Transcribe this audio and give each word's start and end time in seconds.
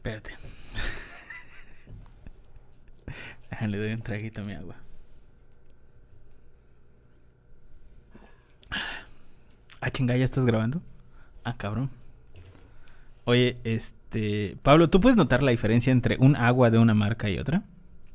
Espérate. 0.00 0.32
Le 3.68 3.76
doy 3.76 3.92
un 3.92 4.00
traguito 4.00 4.40
a 4.40 4.44
mi 4.44 4.54
agua. 4.54 4.76
Ah, 9.82 9.90
chinga, 9.90 10.16
¿ya 10.16 10.24
estás 10.24 10.46
grabando? 10.46 10.80
Ah, 11.44 11.56
cabrón. 11.58 11.90
Oye, 13.24 13.58
este... 13.64 14.56
Pablo, 14.62 14.88
¿tú 14.88 15.00
puedes 15.00 15.18
notar 15.18 15.42
la 15.42 15.50
diferencia 15.50 15.92
entre 15.92 16.16
un 16.18 16.34
agua 16.34 16.70
de 16.70 16.78
una 16.78 16.94
marca 16.94 17.28
y 17.28 17.38
otra? 17.38 17.62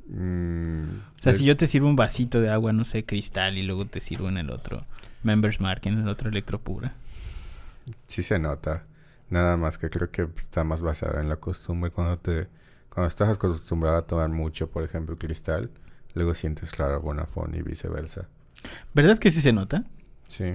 Mm, 0.07 0.97
O 1.19 1.21
sea, 1.21 1.33
si 1.33 1.45
yo 1.45 1.55
te 1.55 1.67
sirvo 1.67 1.87
un 1.87 1.95
vasito 1.95 2.41
de 2.41 2.49
agua, 2.49 2.73
no 2.73 2.83
sé, 2.83 3.05
cristal, 3.05 3.59
y 3.59 3.63
luego 3.63 3.85
te 3.85 4.01
sirvo 4.01 4.29
en 4.29 4.37
el 4.37 4.49
otro 4.49 4.85
Members 5.21 5.59
Mark, 5.61 5.81
en 5.85 5.99
el 5.99 6.07
otro 6.07 6.29
Electropura. 6.29 6.93
Sí 8.07 8.23
se 8.23 8.39
nota. 8.39 8.83
Nada 9.29 9.57
más 9.57 9.77
que 9.77 9.89
creo 9.89 10.11
que 10.11 10.27
está 10.37 10.63
más 10.63 10.81
basada 10.81 11.21
en 11.21 11.29
la 11.29 11.37
costumbre. 11.37 11.91
Cuando 11.91 12.17
te 12.19 12.47
cuando 12.95 13.09
estás 13.09 13.27
acostumbrado 13.27 13.97
a 13.97 14.07
tomar 14.07 14.29
mucho, 14.29 14.69
por 14.69 14.83
ejemplo, 14.85 15.17
cristal, 15.17 15.69
luego 16.13 16.33
sientes 16.33 16.77
raro 16.77 17.01
Bonafón 17.01 17.53
y 17.53 17.61
viceversa. 17.61 18.29
¿Verdad 18.93 19.19
que 19.19 19.31
sí 19.31 19.41
se 19.41 19.51
nota? 19.51 19.83
Sí. 20.29 20.53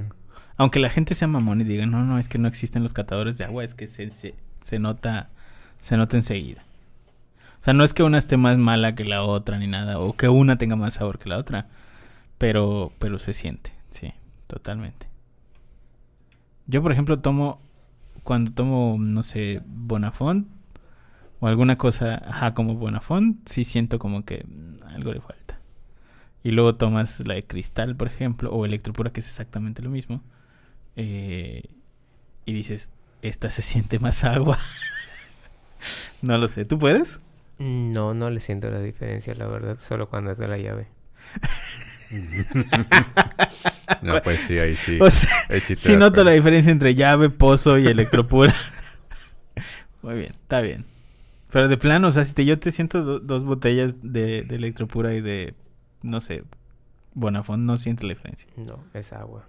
Aunque 0.57 0.81
la 0.81 0.89
gente 0.89 1.15
sea 1.15 1.29
mamón 1.29 1.61
y 1.61 1.65
diga, 1.65 1.85
no, 1.85 2.03
no, 2.03 2.19
es 2.19 2.29
que 2.29 2.39
no 2.39 2.49
existen 2.49 2.83
los 2.83 2.95
catadores 2.95 3.37
de 3.37 3.45
agua, 3.45 3.63
es 3.63 3.75
que 3.75 3.87
se, 3.87 4.09
se, 4.09 4.35
se 4.63 4.79
nota, 4.79 5.29
se 5.83 5.99
nota 5.99 6.17
enseguida. 6.17 6.65
O 7.61 7.63
sea, 7.63 7.75
no 7.75 7.85
es 7.85 7.93
que 7.93 8.03
una 8.03 8.17
esté 8.17 8.39
más 8.39 8.57
mala 8.57 8.95
que 8.95 9.05
la 9.05 9.23
otra 9.23 9.59
ni 9.59 9.67
nada, 9.67 9.99
o 9.99 10.17
que 10.17 10.31
una 10.31 10.57
tenga 10.57 10.77
más 10.77 10.95
sabor 10.95 11.19
que 11.19 11.29
la 11.29 11.37
otra, 11.37 11.69
pero, 12.39 12.91
pero 12.99 13.19
se 13.19 13.35
siente, 13.35 13.71
sí, 13.91 14.15
totalmente. 14.47 15.09
Yo, 16.67 16.83
por 16.83 16.93
ejemplo, 16.93 17.19
tomo, 17.19 17.61
cuando 18.31 18.53
tomo, 18.53 18.97
no 19.01 19.25
sé, 19.25 19.61
Bonafont, 19.67 20.47
o 21.41 21.49
alguna 21.49 21.77
cosa, 21.77 22.23
ajá, 22.25 22.55
como 22.55 22.77
Bonafont, 22.77 23.45
sí 23.49 23.65
siento 23.65 23.99
como 23.99 24.25
que 24.25 24.47
algo 24.87 25.13
le 25.13 25.21
falta. 25.21 25.59
Y 26.45 26.53
luego 26.53 26.77
tomas 26.77 27.19
la 27.27 27.35
de 27.35 27.43
cristal, 27.43 27.97
por 27.97 28.07
ejemplo, 28.07 28.53
o 28.53 28.65
electropura, 28.65 29.11
que 29.13 29.19
es 29.19 29.27
exactamente 29.27 29.83
lo 29.83 29.91
mismo. 29.91 30.23
eh, 30.95 31.65
y 32.47 32.53
dices, 32.53 32.91
esta 33.23 33.51
se 33.51 33.63
siente 33.63 33.99
más 33.99 34.23
agua. 34.37 34.61
no 36.23 36.39
lo 36.39 36.47
sé, 36.47 36.65
¿tú 36.67 36.79
puedes? 36.79 37.19
No, 37.59 38.15
no 38.15 38.31
le 38.31 38.39
siento 38.39 38.71
la 38.71 38.81
diferencia, 38.81 39.35
la 39.35 39.49
verdad, 39.49 39.81
solo 39.81 40.09
cuando 40.09 40.31
es 40.31 40.39
de 40.39 40.47
la 40.47 40.57
llave. 40.57 40.87
No, 44.03 44.21
pues 44.23 44.41
sí, 44.41 44.59
ahí 44.59 44.77
sí. 44.77 44.99
O 45.01 45.11
sea, 45.11 45.31
Ahí 45.49 45.61
sí 45.61 45.97
noto 45.97 46.23
la 46.25 46.31
diferencia 46.33 46.71
entre 46.73 46.95
llave, 46.95 47.31
pozo 47.31 47.79
y 47.79 47.87
electropura. 47.87 48.55
Muy 50.03 50.15
bien, 50.17 50.33
está 50.43 50.61
bien. 50.61 50.85
Pero 51.51 51.69
de 51.69 51.77
plano, 51.77 52.09
o 52.09 52.11
sea, 52.13 52.25
si 52.25 52.33
te, 52.35 52.45
yo 52.45 52.59
te 52.59 52.71
siento 52.71 53.03
do- 53.03 53.21
dos 53.21 53.45
botellas 53.45 53.97
de, 54.03 54.43
de 54.43 54.55
electropura 54.57 55.15
y 55.15 55.21
de, 55.21 55.55
no 56.03 56.21
sé, 56.21 56.45
Bonafont, 57.15 57.63
no 57.65 57.77
siento 57.77 58.07
la 58.07 58.15
diferencia. 58.15 58.49
No, 58.57 58.85
es 58.95 59.13
agua. 59.13 59.47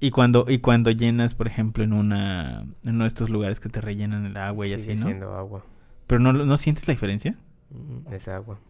Y 0.00 0.10
cuando, 0.10 0.44
y 0.46 0.58
cuando 0.58 0.90
llenas, 0.92 1.34
por 1.34 1.48
ejemplo, 1.48 1.82
en 1.82 1.92
una 1.92 2.60
en 2.84 2.94
uno 2.94 3.04
de 3.04 3.08
estos 3.08 3.30
lugares 3.30 3.58
que 3.58 3.68
te 3.68 3.80
rellenan 3.80 4.26
el 4.26 4.36
agua 4.36 4.66
y 4.66 4.70
Sigue 4.78 4.92
así, 4.92 5.00
¿no? 5.00 5.06
siendo 5.06 5.34
agua. 5.34 5.64
Pero 6.06 6.20
no, 6.20 6.32
no 6.32 6.56
sientes 6.56 6.86
la 6.86 6.92
diferencia. 6.94 7.34
Mm, 7.70 8.12
Es 8.14 8.28
agua. 8.28 8.60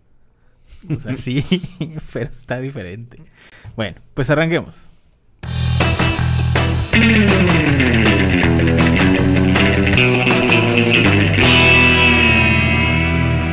O 0.88 1.00
sea, 1.00 1.16
sí, 1.16 1.44
pero 2.12 2.30
está 2.30 2.60
diferente. 2.60 3.20
Bueno, 3.76 4.00
pues 4.14 4.30
arranquemos. 4.30 4.87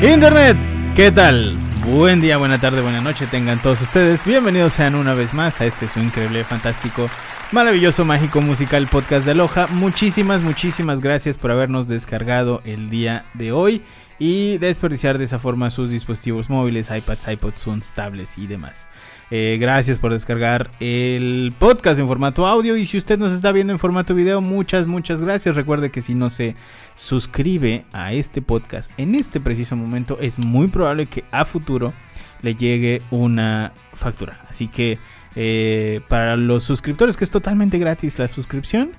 Internet, 0.01 0.57
¿qué 0.95 1.11
tal? 1.11 1.57
Buen 1.85 2.19
día, 2.19 2.37
buena 2.37 2.59
tarde, 2.59 2.81
buena 2.81 3.01
noche 3.01 3.27
tengan 3.27 3.61
todos 3.61 3.81
ustedes. 3.81 4.25
Bienvenidos 4.25 4.73
sean 4.73 4.95
una 4.95 5.13
vez 5.13 5.33
más 5.33 5.61
a 5.61 5.65
este 5.65 5.87
su 5.87 5.99
increíble, 5.99 6.43
fantástico, 6.43 7.09
maravilloso, 7.51 8.05
mágico, 8.05 8.41
musical 8.41 8.87
podcast 8.87 9.25
de 9.25 9.31
Aloha. 9.31 9.67
Muchísimas, 9.67 10.41
muchísimas 10.41 11.01
gracias 11.01 11.37
por 11.37 11.51
habernos 11.51 11.87
descargado 11.87 12.61
el 12.65 12.89
día 12.89 13.25
de 13.33 13.51
hoy 13.51 13.83
y 14.17 14.57
desperdiciar 14.57 15.17
de 15.17 15.25
esa 15.25 15.39
forma 15.39 15.71
sus 15.71 15.89
dispositivos 15.89 16.49
móviles, 16.49 16.89
iPads, 16.89 17.27
iPods, 17.27 17.61
Zooms, 17.61 17.93
tablets 17.93 18.37
y 18.37 18.47
demás. 18.47 18.87
Eh, 19.31 19.57
gracias 19.59 19.97
por 19.97 20.13
descargar 20.13 20.69
el 20.79 21.53
podcast 21.57 21.99
en 21.99 22.07
formato 22.07 22.45
audio 22.45 22.77
y 22.77 22.85
si 22.85 22.97
usted 22.97 23.17
nos 23.17 23.33
está 23.33 23.51
viendo 23.51 23.73
en 23.73 23.79
formato 23.79 24.13
video, 24.13 24.39
muchas, 24.39 24.85
muchas 24.85 25.19
gracias. 25.19 25.55
Recuerde 25.55 25.91
que 25.91 26.01
si 26.01 26.15
no 26.15 26.29
se 26.29 26.55
suscribe 26.93 27.85
a 27.91 28.13
este 28.13 28.41
podcast 28.41 28.91
en 28.97 29.15
este 29.15 29.39
preciso 29.39 29.75
momento, 29.75 30.17
es 30.21 30.39
muy 30.39 30.67
probable 30.67 31.07
que 31.07 31.25
a 31.31 31.43
futuro 31.43 31.93
le 32.41 32.55
llegue 32.55 33.01
una 33.09 33.73
factura. 33.93 34.45
Así 34.47 34.67
que 34.67 34.99
eh, 35.35 36.01
para 36.07 36.37
los 36.37 36.63
suscriptores, 36.63 37.17
que 37.17 37.23
es 37.23 37.31
totalmente 37.31 37.79
gratis 37.79 38.19
la 38.19 38.27
suscripción, 38.27 38.91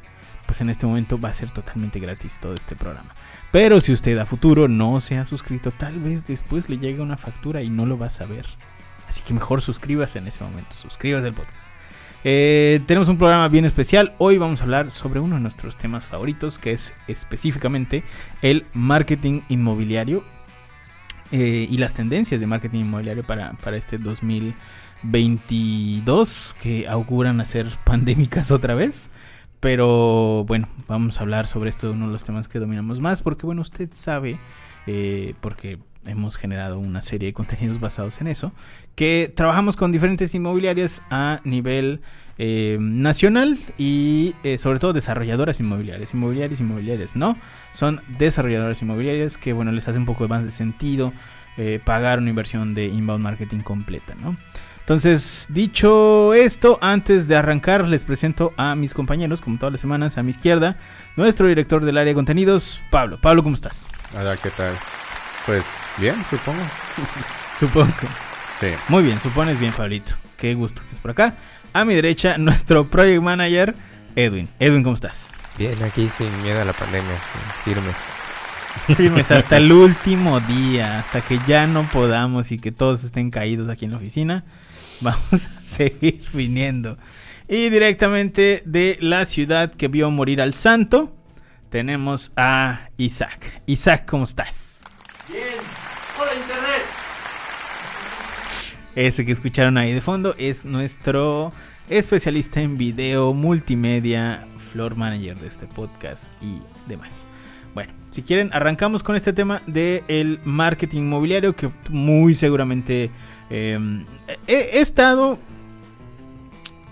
pues 0.46 0.60
en 0.60 0.70
este 0.70 0.86
momento 0.86 1.20
va 1.20 1.30
a 1.30 1.34
ser 1.34 1.50
totalmente 1.50 2.00
gratis 2.00 2.38
todo 2.40 2.54
este 2.54 2.76
programa. 2.76 3.14
Pero 3.50 3.80
si 3.80 3.92
usted 3.92 4.16
a 4.18 4.26
futuro 4.26 4.68
no 4.68 5.00
se 5.00 5.18
ha 5.18 5.24
suscrito, 5.24 5.72
tal 5.72 5.98
vez 6.00 6.24
después 6.26 6.68
le 6.68 6.78
llegue 6.78 7.00
una 7.00 7.16
factura 7.16 7.62
y 7.62 7.70
no 7.70 7.86
lo 7.86 7.98
va 7.98 8.06
a 8.06 8.10
saber. 8.10 8.46
Así 9.08 9.22
que 9.22 9.34
mejor 9.34 9.60
suscríbase 9.60 10.18
en 10.18 10.26
ese 10.26 10.42
momento, 10.44 10.74
suscríbase 10.74 11.28
al 11.28 11.34
podcast. 11.34 11.70
Eh, 12.24 12.80
tenemos 12.86 13.08
un 13.08 13.18
programa 13.18 13.46
bien 13.46 13.64
especial. 13.64 14.16
Hoy 14.18 14.36
vamos 14.36 14.60
a 14.60 14.64
hablar 14.64 14.90
sobre 14.90 15.20
uno 15.20 15.36
de 15.36 15.42
nuestros 15.42 15.78
temas 15.78 16.08
favoritos, 16.08 16.58
que 16.58 16.72
es 16.72 16.92
específicamente 17.06 18.02
el 18.42 18.66
marketing 18.74 19.42
inmobiliario 19.48 20.24
eh, 21.30 21.68
y 21.70 21.78
las 21.78 21.94
tendencias 21.94 22.40
de 22.40 22.48
marketing 22.48 22.80
inmobiliario 22.80 23.24
para, 23.24 23.52
para 23.52 23.76
este 23.76 23.98
2022, 23.98 26.56
que 26.60 26.88
auguran 26.88 27.40
a 27.40 27.44
ser 27.44 27.68
pandémicas 27.84 28.50
otra 28.50 28.74
vez. 28.74 29.08
Pero 29.60 30.44
bueno, 30.44 30.68
vamos 30.86 31.18
a 31.18 31.22
hablar 31.22 31.46
sobre 31.46 31.70
esto, 31.70 31.92
uno 31.92 32.06
de 32.06 32.12
los 32.12 32.24
temas 32.24 32.48
que 32.48 32.58
dominamos 32.58 33.00
más, 33.00 33.22
porque 33.22 33.46
bueno, 33.46 33.62
usted 33.62 33.88
sabe, 33.92 34.38
eh, 34.86 35.34
porque 35.40 35.78
hemos 36.04 36.36
generado 36.36 36.78
una 36.78 37.02
serie 37.02 37.28
de 37.28 37.32
contenidos 37.32 37.80
basados 37.80 38.20
en 38.20 38.28
eso, 38.28 38.52
que 38.94 39.32
trabajamos 39.34 39.76
con 39.76 39.92
diferentes 39.92 40.34
inmobiliarias 40.34 41.02
a 41.10 41.40
nivel 41.44 42.00
eh, 42.38 42.76
nacional 42.80 43.58
y 43.78 44.34
eh, 44.44 44.58
sobre 44.58 44.78
todo 44.78 44.92
desarrolladoras 44.92 45.58
inmobiliarias, 45.58 46.12
inmobiliarias, 46.12 46.60
inmobiliarias, 46.60 47.16
¿no? 47.16 47.36
Son 47.72 48.02
desarrolladoras 48.18 48.80
inmobiliarias 48.82 49.38
que, 49.38 49.52
bueno, 49.52 49.72
les 49.72 49.88
hace 49.88 49.98
un 49.98 50.06
poco 50.06 50.28
más 50.28 50.44
de 50.44 50.50
sentido 50.50 51.12
pagar 51.86 52.18
una 52.18 52.28
inversión 52.28 52.74
de 52.74 52.84
inbound 52.84 53.24
marketing 53.24 53.60
completa, 53.60 54.14
¿no? 54.20 54.36
Entonces, 54.86 55.46
dicho 55.48 56.32
esto, 56.32 56.78
antes 56.80 57.26
de 57.26 57.34
arrancar, 57.34 57.88
les 57.88 58.04
presento 58.04 58.54
a 58.56 58.76
mis 58.76 58.94
compañeros, 58.94 59.40
como 59.40 59.58
todas 59.58 59.72
las 59.72 59.80
semanas, 59.80 60.16
a 60.16 60.22
mi 60.22 60.30
izquierda, 60.30 60.76
nuestro 61.16 61.48
director 61.48 61.84
del 61.84 61.98
área 61.98 62.12
de 62.12 62.14
contenidos, 62.14 62.84
Pablo. 62.88 63.18
Pablo, 63.20 63.42
¿cómo 63.42 63.56
estás? 63.56 63.88
Hola, 64.16 64.36
¿qué 64.36 64.48
tal? 64.50 64.74
Pues 65.44 65.64
bien, 65.98 66.14
supongo. 66.30 66.62
Supongo. 67.58 67.90
Sí. 68.60 68.68
Muy 68.86 69.02
bien, 69.02 69.18
supones 69.18 69.58
bien, 69.58 69.72
Pablito. 69.72 70.12
Qué 70.36 70.54
gusto 70.54 70.82
que 70.82 70.86
estés 70.86 71.00
por 71.00 71.10
acá. 71.10 71.34
A 71.72 71.84
mi 71.84 71.96
derecha, 71.96 72.38
nuestro 72.38 72.88
project 72.88 73.22
manager, 73.22 73.74
Edwin. 74.14 74.48
Edwin, 74.60 74.84
¿cómo 74.84 74.94
estás? 74.94 75.30
Bien, 75.58 75.82
aquí 75.82 76.08
sin 76.10 76.30
miedo 76.44 76.62
a 76.62 76.64
la 76.64 76.72
pandemia, 76.72 77.18
firmes. 77.64 77.96
Firmes 78.96 79.32
hasta 79.32 79.56
el 79.56 79.72
último 79.72 80.38
día, 80.38 81.00
hasta 81.00 81.22
que 81.22 81.40
ya 81.48 81.66
no 81.66 81.82
podamos 81.88 82.52
y 82.52 82.58
que 82.60 82.70
todos 82.70 83.02
estén 83.02 83.32
caídos 83.32 83.68
aquí 83.68 83.84
en 83.84 83.90
la 83.90 83.96
oficina. 83.96 84.44
Vamos 85.00 85.32
a 85.32 85.64
seguir 85.64 86.22
viniendo. 86.32 86.96
Y 87.48 87.68
directamente 87.68 88.62
de 88.64 88.98
la 89.00 89.24
ciudad 89.24 89.72
que 89.74 89.88
vio 89.88 90.10
morir 90.10 90.40
al 90.40 90.54
santo, 90.54 91.14
tenemos 91.68 92.32
a 92.36 92.88
Isaac. 92.96 93.62
Isaac, 93.66 94.06
¿cómo 94.06 94.24
estás? 94.24 94.82
Bien. 95.28 95.44
Hola 96.18 96.34
Internet. 96.34 96.82
Ese 98.94 99.26
que 99.26 99.32
escucharon 99.32 99.76
ahí 99.76 99.92
de 99.92 100.00
fondo 100.00 100.34
es 100.38 100.64
nuestro 100.64 101.52
especialista 101.90 102.62
en 102.62 102.78
video, 102.78 103.34
multimedia, 103.34 104.46
floor 104.72 104.96
manager 104.96 105.38
de 105.38 105.48
este 105.48 105.66
podcast 105.66 106.24
y 106.40 106.62
demás. 106.88 107.26
Si 108.16 108.22
quieren, 108.22 108.48
arrancamos 108.54 109.02
con 109.02 109.14
este 109.14 109.34
tema 109.34 109.60
del 109.66 110.40
marketing 110.42 111.00
inmobiliario 111.00 111.54
que 111.54 111.68
muy 111.90 112.34
seguramente 112.34 113.10
eh, 113.50 113.78
he, 114.46 114.80
estado 114.80 115.38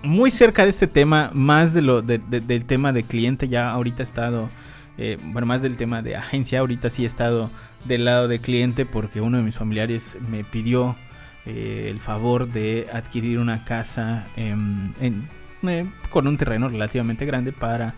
muy 0.03 0.31
cerca 0.31 0.65
de 0.65 0.69
este 0.69 0.87
tema, 0.87 1.31
más 1.33 1.73
de 1.73 1.81
lo 1.81 2.03
de- 2.03 2.19
de- 2.19 2.43
del 2.43 2.67
tema 2.67 2.93
de 2.93 3.05
cliente, 3.05 3.49
ya 3.49 3.71
ahorita 3.71 4.03
he 4.03 4.05
estado, 4.05 4.51
eh, 4.99 5.17
bueno, 5.33 5.47
más 5.47 5.63
del 5.63 5.79
tema 5.79 6.03
de 6.03 6.15
agencia, 6.15 6.61
ahorita 6.61 6.91
sí 6.91 7.05
he 7.05 7.07
estado 7.07 7.51
del 7.87 8.05
lado 8.05 8.29
de 8.29 8.41
cliente 8.41 8.85
porque 8.85 9.23
uno 9.23 9.39
de 9.39 9.45
mis 9.45 9.57
familiares 9.57 10.19
me 10.29 10.45
pidió 10.45 10.95
eh, 11.47 11.87
el 11.91 12.01
favor 12.01 12.49
de 12.53 12.87
adquirir 12.93 13.39
una 13.39 13.65
casa 13.65 14.27
em, 14.37 14.93
eh, 15.67 15.87
con 16.11 16.27
un 16.27 16.37
terreno 16.37 16.69
relativamente 16.69 17.25
grande 17.25 17.53
para... 17.53 17.95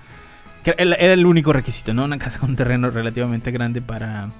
era 0.76 1.12
el 1.12 1.26
único 1.26 1.52
requisito, 1.52 1.94
¿no? 1.94 2.04
Una 2.04 2.18
casa 2.18 2.38
con 2.38 2.50
un 2.50 2.56
terreno 2.56 2.90
relativamente 2.90 3.50
grande 3.50 3.80
para, 3.82 4.32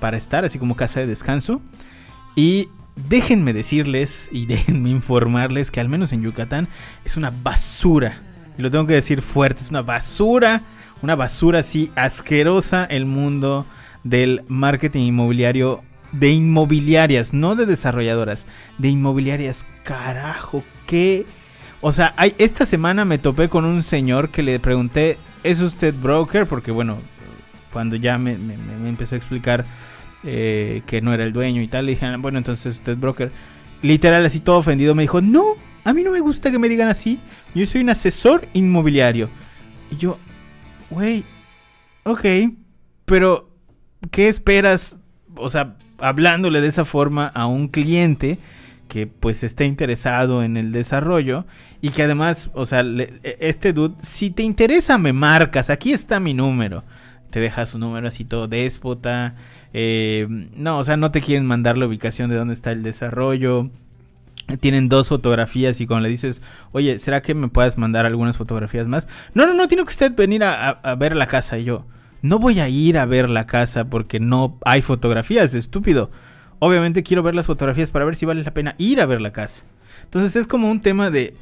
para 0.00 0.16
estar, 0.16 0.44
así 0.44 0.58
como 0.58 0.76
casa 0.76 1.00
de 1.00 1.06
descanso. 1.06 1.60
Y 2.34 2.68
déjenme 3.08 3.52
decirles 3.52 4.28
y 4.32 4.46
déjenme 4.46 4.90
informarles 4.90 5.70
que 5.70 5.80
al 5.80 5.88
menos 5.88 6.12
en 6.12 6.22
Yucatán 6.22 6.68
es 7.04 7.16
una 7.16 7.30
basura. 7.30 8.20
Y 8.58 8.62
lo 8.62 8.70
tengo 8.70 8.86
que 8.86 8.94
decir 8.94 9.22
fuerte, 9.22 9.62
es 9.62 9.70
una 9.70 9.82
basura, 9.82 10.62
una 11.02 11.14
basura 11.14 11.60
así 11.60 11.90
asquerosa 11.94 12.84
el 12.84 13.04
mundo 13.04 13.66
del 14.02 14.44
marketing 14.48 15.02
inmobiliario 15.02 15.82
de 16.12 16.30
inmobiliarias, 16.30 17.34
no 17.34 17.56
de 17.56 17.66
desarrolladoras, 17.66 18.46
de 18.78 18.88
inmobiliarias. 18.88 19.66
Carajo, 19.82 20.64
qué 20.86 21.26
o 21.86 21.92
sea, 21.92 22.16
esta 22.38 22.66
semana 22.66 23.04
me 23.04 23.16
topé 23.16 23.48
con 23.48 23.64
un 23.64 23.84
señor 23.84 24.30
que 24.30 24.42
le 24.42 24.58
pregunté, 24.58 25.18
¿es 25.44 25.60
usted 25.60 25.94
broker? 25.94 26.48
Porque 26.48 26.72
bueno, 26.72 26.98
cuando 27.72 27.94
ya 27.94 28.18
me, 28.18 28.32
empezó 28.32 29.14
a 29.14 29.18
explicar 29.18 29.64
eh, 30.24 30.82
que 30.84 31.00
no 31.00 31.14
era 31.14 31.22
el 31.22 31.32
dueño 31.32 31.62
y 31.62 31.68
tal, 31.68 31.86
le 31.86 31.92
dije, 31.92 32.04
ah, 32.04 32.16
bueno, 32.18 32.38
entonces 32.38 32.74
usted 32.74 32.96
broker. 32.96 33.30
Literal, 33.82 34.26
así 34.26 34.40
todo 34.40 34.58
ofendido, 34.58 34.96
me 34.96 35.04
dijo, 35.04 35.20
no, 35.20 35.54
a 35.84 35.92
mí 35.92 36.02
no 36.02 36.10
me 36.10 36.18
gusta 36.18 36.50
que 36.50 36.58
me 36.58 36.68
digan 36.68 36.88
así. 36.88 37.20
Yo 37.54 37.64
soy 37.66 37.82
un 37.82 37.90
asesor 37.90 38.48
inmobiliario. 38.52 39.30
Y 39.92 39.96
yo, 39.96 40.18
güey, 40.90 41.24
ok, 42.02 42.24
pero 43.04 43.48
¿qué 44.10 44.26
esperas? 44.26 44.98
O 45.36 45.50
sea, 45.50 45.76
hablándole 45.98 46.60
de 46.60 46.66
esa 46.66 46.84
forma 46.84 47.28
a 47.28 47.46
un 47.46 47.68
cliente 47.68 48.40
que 48.88 49.06
pues 49.06 49.42
esté 49.42 49.64
interesado 49.64 50.42
en 50.42 50.56
el 50.56 50.72
desarrollo 50.72 51.44
y 51.80 51.90
que 51.90 52.02
además, 52.02 52.50
o 52.54 52.66
sea, 52.66 52.80
e, 52.80 53.36
este 53.40 53.72
dude, 53.72 53.94
si 54.02 54.30
te 54.30 54.42
interesa 54.42 54.98
me 54.98 55.12
marcas, 55.12 55.70
aquí 55.70 55.92
está 55.92 56.20
mi 56.20 56.34
número. 56.34 56.84
Te 57.30 57.40
deja 57.40 57.66
su 57.66 57.78
número 57.78 58.08
así 58.08 58.24
todo 58.24 58.48
déspota. 58.48 59.34
Eh, 59.72 60.26
no, 60.56 60.78
o 60.78 60.84
sea, 60.84 60.96
no 60.96 61.10
te 61.10 61.20
quieren 61.20 61.44
mandar 61.44 61.76
la 61.76 61.86
ubicación 61.86 62.30
de 62.30 62.36
dónde 62.36 62.54
está 62.54 62.72
el 62.72 62.82
desarrollo. 62.82 63.70
Tienen 64.60 64.88
dos 64.88 65.08
fotografías 65.08 65.80
y 65.80 65.86
cuando 65.86 66.04
le 66.04 66.08
dices, 66.08 66.40
oye, 66.70 66.98
¿será 67.00 67.20
que 67.20 67.34
me 67.34 67.48
puedas 67.48 67.76
mandar 67.78 68.06
algunas 68.06 68.36
fotografías 68.36 68.86
más? 68.86 69.08
No, 69.34 69.44
no, 69.44 69.54
no, 69.54 69.66
tiene 69.66 69.82
que 69.82 69.90
usted 69.90 70.14
venir 70.14 70.44
a, 70.44 70.70
a 70.70 70.94
ver 70.94 71.16
la 71.16 71.26
casa. 71.26 71.58
Y 71.58 71.64
yo, 71.64 71.84
no 72.22 72.38
voy 72.38 72.60
a 72.60 72.68
ir 72.68 72.96
a 72.96 73.06
ver 73.06 73.28
la 73.28 73.46
casa 73.46 73.86
porque 73.86 74.20
no 74.20 74.58
hay 74.64 74.82
fotografías, 74.82 75.52
estúpido 75.54 76.10
obviamente 76.58 77.02
quiero 77.02 77.22
ver 77.22 77.34
las 77.34 77.46
fotografías 77.46 77.90
para 77.90 78.04
ver 78.04 78.16
si 78.16 78.26
vale 78.26 78.42
la 78.42 78.54
pena 78.54 78.74
ir 78.78 79.00
a 79.00 79.06
ver 79.06 79.20
la 79.20 79.32
casa. 79.32 79.64
Entonces 80.04 80.36
es 80.36 80.46
como 80.46 80.70
un 80.70 80.80
tema 80.80 81.10
de 81.10 81.34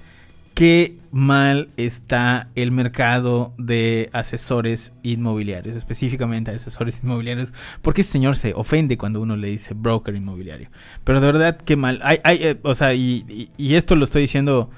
qué 0.54 0.96
mal 1.10 1.68
está 1.76 2.48
el 2.54 2.70
mercado 2.70 3.52
de 3.58 4.08
asesores 4.12 4.92
inmobiliarios, 5.02 5.74
específicamente 5.74 6.52
asesores 6.52 7.00
inmobiliarios, 7.02 7.52
porque 7.82 8.02
ese 8.02 8.12
señor 8.12 8.36
se 8.36 8.54
ofende 8.54 8.96
cuando 8.96 9.20
uno 9.20 9.36
le 9.36 9.48
dice 9.48 9.74
broker 9.74 10.14
inmobiliario. 10.14 10.70
Pero 11.02 11.20
de 11.20 11.26
verdad, 11.26 11.56
qué 11.56 11.76
mal. 11.76 12.00
Eh, 12.24 12.56
o 12.62 12.74
sea, 12.74 12.94
y, 12.94 13.48
esto 13.58 13.96
lo 13.96 14.04
estoy 14.04 14.22
diciendo 14.22 14.70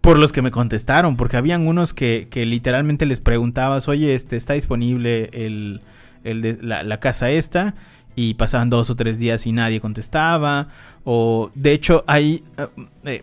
por 0.00 0.18
los 0.18 0.32
que 0.32 0.42
me 0.42 0.50
contestaron, 0.50 1.16
porque 1.16 1.36
habían 1.36 1.66
unos 1.66 1.94
que, 1.94 2.28
literalmente 2.34 3.06
les 3.06 3.20
preguntabas, 3.20 3.88
oye, 3.88 4.14
este, 4.14 4.36
¿está 4.36 4.54
disponible 4.54 5.30
el, 5.32 5.80
la 6.24 7.00
casa 7.00 7.30
esta? 7.30 7.74
Y 8.18 8.34
pasaban 8.34 8.68
dos 8.68 8.90
o 8.90 8.96
tres 8.96 9.16
días 9.20 9.46
y 9.46 9.52
nadie 9.52 9.80
contestaba. 9.80 10.66
O 11.04 11.52
de 11.54 11.72
hecho, 11.72 12.02
ahí 12.08 12.42
eh, 12.56 12.66
eh, 13.04 13.22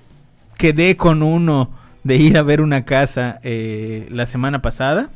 quedé 0.58 0.96
con 0.96 1.22
uno 1.22 1.70
de 2.06 2.16
ir 2.16 2.38
a 2.38 2.44
ver 2.44 2.62
una 2.62 2.86
casa 2.86 3.42
eh, 3.44 4.08
la 4.10 4.26
semana 4.26 4.62
pasada. 4.62 5.10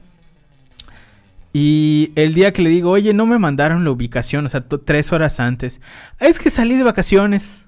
Y 1.53 2.11
el 2.15 2.33
día 2.33 2.51
que 2.51 2.61
le 2.61 2.69
digo, 2.71 2.91
oye, 2.91 3.13
no 3.13 3.25
me 3.25 3.39
mandaron 3.39 3.85
la 3.85 3.91
ubicación, 3.91 4.45
o 4.45 4.49
sea, 4.49 4.65
tres 4.67 5.13
horas 5.13 5.39
antes. 5.39 5.79
Es 6.19 6.39
que 6.39 6.49
salí 6.49 6.75
de 6.75 6.83
vacaciones. 6.83 7.65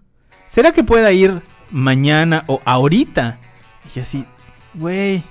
¿Será 0.47 0.73
que 0.73 0.83
pueda 0.83 1.13
ir 1.13 1.41
mañana 1.69 2.43
o 2.47 2.61
ahorita? 2.65 3.39
Y 3.95 4.01
así, 4.01 4.25
güey, 4.73 5.23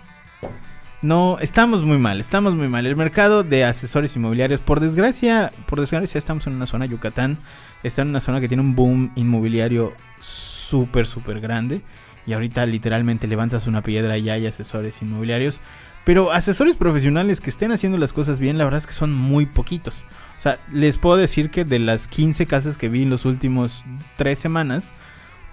no, 1.02 1.38
estamos 1.40 1.82
muy 1.82 1.98
mal, 1.98 2.20
estamos 2.20 2.54
muy 2.54 2.68
mal. 2.68 2.86
El 2.86 2.96
mercado 2.96 3.42
de 3.42 3.64
asesores 3.64 4.14
inmobiliarios, 4.16 4.60
por 4.60 4.80
desgracia, 4.80 5.52
por 5.66 5.80
desgracia 5.80 6.18
estamos 6.18 6.46
en 6.46 6.54
una 6.54 6.66
zona, 6.66 6.84
Yucatán, 6.84 7.38
está 7.82 8.02
en 8.02 8.08
una 8.08 8.20
zona 8.20 8.40
que 8.40 8.48
tiene 8.48 8.62
un 8.62 8.74
boom 8.74 9.12
inmobiliario 9.16 9.94
súper, 10.20 11.06
súper 11.06 11.40
grande. 11.40 11.80
Y 12.26 12.34
ahorita 12.34 12.66
literalmente 12.66 13.26
levantas 13.26 13.66
una 13.66 13.82
piedra 13.82 14.18
y 14.18 14.28
hay 14.28 14.46
asesores 14.46 15.00
inmobiliarios. 15.00 15.60
Pero 16.04 16.32
asesores 16.32 16.76
profesionales 16.76 17.40
que 17.40 17.50
estén 17.50 17.72
haciendo 17.72 17.96
las 17.96 18.12
cosas 18.12 18.38
bien, 18.38 18.58
la 18.58 18.64
verdad 18.64 18.78
es 18.78 18.86
que 18.86 18.92
son 18.92 19.12
muy 19.12 19.46
poquitos. 19.46 20.04
O 20.36 20.40
sea, 20.40 20.58
les 20.70 20.98
puedo 20.98 21.16
decir 21.16 21.50
que 21.50 21.64
de 21.64 21.78
las 21.78 22.08
15 22.08 22.46
casas 22.46 22.76
que 22.76 22.88
vi 22.88 23.02
en 23.02 23.10
los 23.10 23.24
últimos 23.24 23.84
3 24.16 24.38
semanas, 24.38 24.92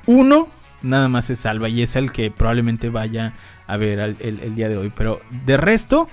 uno 0.05 0.49
nada 0.81 1.09
más 1.09 1.25
se 1.25 1.35
salva 1.35 1.69
y 1.69 1.81
es 1.81 1.95
el 1.95 2.11
que 2.11 2.31
probablemente 2.31 2.89
vaya 2.89 3.33
a 3.67 3.77
ver 3.77 3.99
el, 3.99 4.55
día 4.55 4.69
de 4.69 4.77
hoy. 4.77 4.91
Pero 4.95 5.21
de 5.45 5.57
resto, 5.57 6.07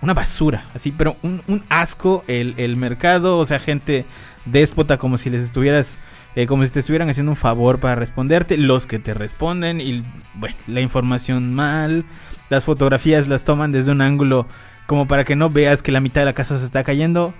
una 0.00 0.14
basura, 0.14 0.64
así, 0.74 0.92
pero 0.92 1.16
un, 1.22 1.64
asco 1.68 2.24
el, 2.28 2.76
mercado, 2.76 3.36
o 3.38 3.44
sea, 3.44 3.58
gente 3.58 4.06
déspota 4.46 4.96
como 4.96 5.18
si 5.18 5.28
les 5.28 5.42
estuvieras, 5.42 5.98
eh, 6.36 6.46
como 6.46 6.64
si 6.64 6.70
te 6.70 6.78
estuvieran 6.78 7.10
haciendo 7.10 7.32
un 7.32 7.36
favor 7.36 7.80
para 7.80 7.96
responderte, 7.96 8.56
los 8.56 8.86
que 8.86 8.98
te 8.98 9.12
responden 9.12 9.80
y, 9.80 10.04
bueno, 10.34 10.56
la 10.68 10.80
información 10.80 11.52
mal, 11.52 12.06
las 12.48 12.64
fotografías 12.64 13.28
las 13.28 13.44
toman 13.44 13.72
desde 13.72 13.90
un 13.90 14.00
ángulo 14.00 14.46
como 14.86 15.06
para 15.06 15.24
que 15.24 15.36
no 15.36 15.50
veas 15.50 15.82
que 15.82 15.92
la 15.92 16.00
mitad 16.00 16.22
de 16.22 16.26
la 16.26 16.32
casa 16.32 16.58
se 16.58 16.64
está 16.64 16.82
cayendo. 16.82 17.34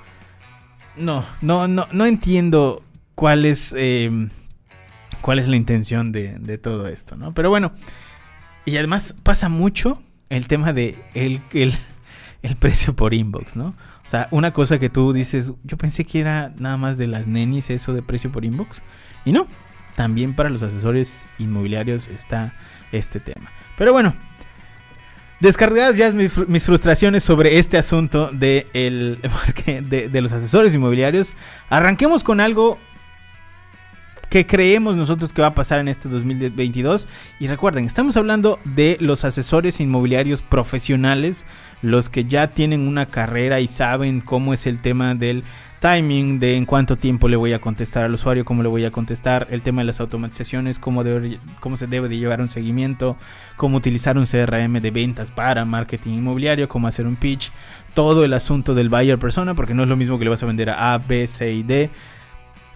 No, 0.97 1.25
no, 1.41 1.67
no, 1.67 1.89
no 1.93 2.05
entiendo 2.05 2.83
cuál 3.15 3.47
es, 3.47 3.75
eh, 3.77 4.29
cuál 5.21 5.39
es 5.39 5.49
la 5.49 5.57
intención 5.57 6.13
de, 6.13 6.37
de 6.39 6.59
todo 6.59 6.89
esto, 6.89 7.17
¿no? 7.17 7.33
Pero 7.33 7.49
bueno. 7.49 7.73
Y 8.65 8.77
además 8.77 9.15
pasa 9.23 9.49
mucho 9.49 10.03
el 10.29 10.47
tema 10.47 10.73
de 10.73 10.99
el, 11.15 11.43
el, 12.43 12.57
precio 12.57 12.95
por 12.95 13.15
inbox, 13.15 13.57
¿no? 13.57 13.75
O 14.07 14.09
sea, 14.11 14.29
una 14.31 14.53
cosa 14.53 14.79
que 14.79 14.89
tú 14.89 15.13
dices, 15.13 15.53
yo 15.63 15.77
pensé 15.77 16.05
que 16.05 16.21
era 16.21 16.53
nada 16.59 16.77
más 16.77 16.99
de 16.99 17.07
las 17.07 17.27
nenis 17.27 17.71
eso 17.71 17.93
de 17.93 18.03
precio 18.03 18.33
por 18.33 18.45
inbox. 18.45 18.83
Y 19.25 19.33
no, 19.33 19.47
también 19.95 20.35
para 20.35 20.51
los 20.51 20.63
asesores 20.63 21.27
inmobiliarios 21.39 22.09
está 22.09 22.55
este 22.93 23.21
tema. 23.21 23.51
Pero 23.77 23.93
bueno, 23.93 24.15
descargadas 25.41 25.97
ya 25.97 26.11
mis, 26.13 26.37
mis 26.49 26.65
frustraciones 26.65 27.23
sobre 27.23 27.59
este 27.59 27.79
asunto 27.79 28.31
de, 28.33 28.67
el, 28.73 29.21
de, 29.89 30.09
de 30.09 30.21
los 30.21 30.33
asesores 30.33 30.75
inmobiliarios, 30.75 31.33
arranquemos 31.69 32.25
con 32.25 32.41
algo 32.41 32.79
que 34.31 34.47
creemos 34.47 34.95
nosotros 34.95 35.33
que 35.33 35.43
va 35.43 35.49
a 35.49 35.55
pasar 35.55 35.81
en 35.81 35.89
este 35.89 36.09
2022. 36.09 37.09
Y 37.41 37.49
recuerden, 37.49 37.85
estamos 37.85 38.17
hablando 38.17 38.61
de 38.65 38.97
los 39.01 39.25
asesores 39.25 39.81
inmobiliarios 39.81 40.41
profesionales, 40.41 41.45
los 41.83 42.09
que 42.09 42.25
ya 42.25 42.47
tienen 42.47 42.87
una 42.87 43.07
carrera 43.07 43.61
y 43.61 43.67
saben 43.67 44.21
cómo 44.21 44.55
es 44.55 44.69
el 44.69 44.81
tema 44.81 45.17
del 45.17 45.43
timing, 45.81 46.39
de 46.39 46.57
en 46.57 46.65
cuánto 46.65 46.97
tiempo 46.97 47.29
le 47.29 47.37
voy 47.37 47.55
a 47.55 47.61
contestar 47.61 48.05
al 48.05 48.15
usuario, 48.15 48.45
cómo 48.45 48.63
le 48.63 48.69
voy 48.69 48.85
a 48.85 48.93
contestar, 48.93 49.49
el 49.51 49.63
tema 49.63 49.81
de 49.81 49.87
las 49.87 49.99
automatizaciones, 49.99 50.79
cómo, 50.79 51.03
cómo 51.59 51.77
se 51.77 51.89
debe 51.89 52.09
de 52.09 52.19
llevar 52.19 52.41
un 52.41 52.51
seguimiento, 52.51 53.17
cómo 53.57 53.79
utilizar 53.79 54.17
un 54.17 54.27
CRM 54.27 54.81
de 54.81 54.91
ventas 54.93 55.33
para 55.33 55.65
marketing 55.65 56.19
inmobiliario, 56.19 56.69
cómo 56.69 56.87
hacer 56.87 57.07
un 57.07 57.17
pitch, 57.17 57.51
todo 57.95 58.25
el 58.25 58.35
asunto 58.35 58.75
del 58.75 58.91
buyer 58.91 59.19
persona, 59.19 59.55
porque 59.55 59.75
no 59.75 59.83
es 59.83 59.89
lo 59.89 59.97
mismo 59.97 60.19
que 60.19 60.25
le 60.25 60.31
vas 60.31 60.43
a 60.45 60.47
vender 60.47 60.71
a 60.71 60.95
A, 60.95 60.99
B, 60.99 61.27
C 61.27 61.53
y 61.53 61.63
D 61.65 61.91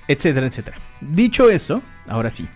etcétera, 0.08 0.46
etcétera. 0.46 0.76
Dicho 1.12 1.50
eso, 1.50 1.82
ahora 2.08 2.30
sí, 2.30 2.49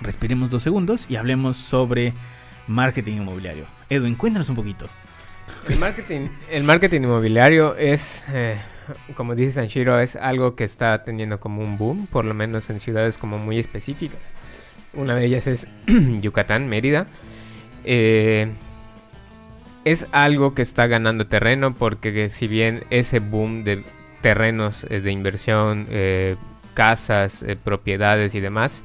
respiremos 0.00 0.48
dos 0.48 0.62
segundos 0.62 1.06
y 1.08 1.16
hablemos 1.16 1.58
sobre 1.58 2.14
marketing 2.66 3.18
inmobiliario. 3.18 3.66
Edwin, 3.90 4.14
cuéntanos 4.14 4.48
un 4.48 4.56
poquito. 4.56 4.88
El 5.68 5.78
marketing, 6.64 7.02
inmobiliario 7.02 7.76
es, 7.76 8.26
eh, 8.32 8.56
como 9.14 9.34
dice 9.34 9.52
Sanshiro, 9.52 10.00
es 10.00 10.16
algo 10.16 10.56
que 10.56 10.64
está 10.64 11.04
teniendo 11.04 11.40
como 11.40 11.62
un 11.62 11.76
boom, 11.76 12.06
por 12.06 12.24
lo 12.24 12.32
menos 12.32 12.70
en 12.70 12.80
ciudades 12.80 13.18
como 13.18 13.38
muy 13.38 13.58
específicas. 13.58 14.32
Una 14.94 15.14
de 15.14 15.26
ellas 15.26 15.46
es 15.46 15.68
Yucatán, 15.86 16.68
Mérida. 16.68 17.06
Eh, 17.84 18.50
es 19.84 20.08
algo 20.12 20.54
que 20.54 20.62
está 20.62 20.86
ganando 20.86 21.26
terreno 21.26 21.74
porque 21.74 22.30
si 22.30 22.48
bien 22.48 22.84
ese 22.88 23.18
boom 23.18 23.62
de 23.64 23.84
terrenos 24.22 24.86
eh, 24.88 25.00
de 25.00 25.10
inversión, 25.12 25.86
casas, 26.74 27.42
eh, 27.42 27.56
propiedades 27.56 28.34
y 28.34 28.40
demás, 28.40 28.84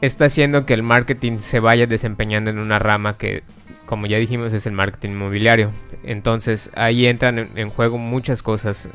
está 0.00 0.26
haciendo 0.26 0.66
que 0.66 0.74
el 0.74 0.82
marketing 0.82 1.38
se 1.38 1.60
vaya 1.60 1.86
desempeñando 1.86 2.50
en 2.50 2.58
una 2.58 2.78
rama 2.78 3.16
que, 3.18 3.42
como 3.86 4.06
ya 4.06 4.18
dijimos, 4.18 4.52
es 4.52 4.66
el 4.66 4.72
marketing 4.72 5.10
inmobiliario. 5.10 5.72
Entonces 6.04 6.70
ahí 6.74 7.06
entran 7.06 7.50
en, 7.56 7.70
juego 7.70 7.98
muchas 7.98 8.42
cosas. 8.42 8.88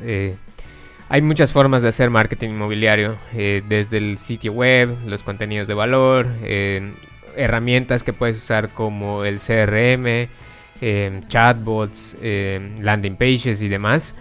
hay 1.08 1.22
muchas 1.22 1.52
formas 1.52 1.82
de 1.82 1.88
hacer 1.88 2.10
marketing 2.10 2.50
inmobiliario, 2.50 3.18
desde 3.32 3.98
el 3.98 4.18
sitio 4.18 4.52
web, 4.52 4.96
los 5.06 5.22
contenidos 5.22 5.68
de 5.68 5.74
valor, 5.74 6.26
herramientas 7.36 8.04
que 8.04 8.12
puedes 8.12 8.36
usar 8.36 8.70
como 8.70 9.24
el 9.24 9.38
CRM, 9.38 10.28
chatbots, 11.28 12.16
landing 12.22 13.16
pages 13.16 13.60
y 13.60 13.68
demás. 13.68 14.14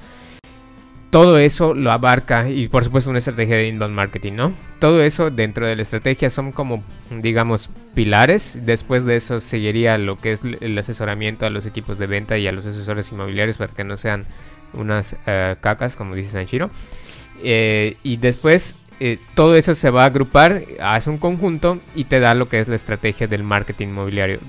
Todo 1.11 1.37
eso 1.37 1.73
lo 1.73 1.91
abarca 1.91 2.49
y 2.49 2.69
por 2.69 2.85
supuesto 2.85 3.09
una 3.09 3.19
estrategia 3.19 3.57
de 3.57 3.67
inbound 3.67 3.93
marketing, 3.93 4.33
¿no? 4.33 4.53
Todo 4.79 5.03
eso 5.03 5.29
dentro 5.29 5.67
de 5.67 5.75
la 5.75 5.81
estrategia 5.81 6.29
son 6.29 6.53
como, 6.53 6.83
digamos, 7.09 7.69
pilares. 7.93 8.61
Después 8.63 9.03
de 9.03 9.17
eso 9.17 9.41
seguiría 9.41 9.97
lo 9.97 10.19
que 10.21 10.31
es 10.31 10.41
el 10.61 10.77
asesoramiento 10.77 11.45
a 11.45 11.49
los 11.49 11.65
equipos 11.65 11.99
de 11.99 12.07
venta 12.07 12.37
y 12.37 12.47
a 12.47 12.53
los 12.53 12.65
asesores 12.65 13.11
inmobiliarios 13.11 13.57
para 13.57 13.73
que 13.73 13.83
no 13.83 13.97
sean 13.97 14.25
unas 14.73 15.17
eh, 15.25 15.57
cacas, 15.59 15.97
como 15.97 16.15
dice 16.15 16.29
Sanchiro. 16.29 16.71
Eh, 17.43 17.97
y 18.03 18.15
después 18.15 18.77
eh, 19.01 19.19
todo 19.35 19.57
eso 19.57 19.75
se 19.75 19.89
va 19.89 20.03
a 20.03 20.05
agrupar, 20.05 20.63
hace 20.79 21.09
un 21.09 21.17
conjunto 21.17 21.79
y 21.93 22.05
te 22.05 22.21
da 22.21 22.35
lo 22.35 22.47
que 22.47 22.59
es 22.59 22.69
la 22.69 22.75
estrategia 22.75 23.27
del 23.27 23.43
marketing 23.43 23.89
inmobiliario. 23.89 24.39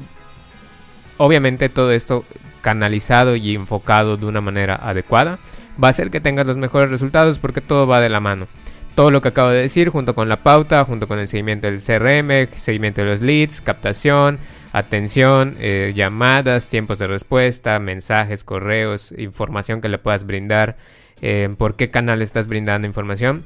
Obviamente 1.17 1.69
todo 1.69 1.91
esto 1.91 2.25
canalizado 2.61 3.35
y 3.35 3.57
enfocado 3.57 4.17
de 4.17 4.27
una 4.27 4.41
manera 4.41 4.77
adecuada 4.77 5.41
va 5.83 5.89
a 5.89 5.91
hacer 5.91 6.11
que 6.11 6.21
tengas 6.21 6.47
los 6.47 6.57
mejores 6.57 6.91
resultados 6.91 7.39
porque 7.39 7.61
todo 7.61 7.87
va 7.87 8.01
de 8.01 8.09
la 8.09 8.21
mano. 8.21 8.47
Todo 8.95 9.11
lo 9.11 9.23
que 9.23 9.29
acabo 9.29 9.51
de 9.51 9.63
decir, 9.63 9.89
junto 9.89 10.15
con 10.15 10.29
la 10.29 10.43
pauta, 10.43 10.85
junto 10.85 11.09
con 11.09 11.19
el 11.19 11.27
seguimiento 11.27 11.67
del 11.67 11.81
CRM, 11.81 12.55
seguimiento 12.57 13.01
de 13.01 13.07
los 13.07 13.23
leads, 13.23 13.63
captación, 13.63 14.39
atención, 14.73 15.57
eh, 15.61 15.93
llamadas, 15.95 16.69
tiempos 16.69 16.99
de 16.99 17.07
respuesta, 17.07 17.79
mensajes, 17.79 18.45
correos, 18.45 19.15
información 19.17 19.81
que 19.81 19.89
le 19.89 19.97
puedas 19.97 20.27
brindar, 20.27 20.77
eh, 21.23 21.49
por 21.57 21.77
qué 21.77 21.91
canal 21.91 22.21
estás 22.21 22.49
brindando 22.49 22.87
información. 22.87 23.45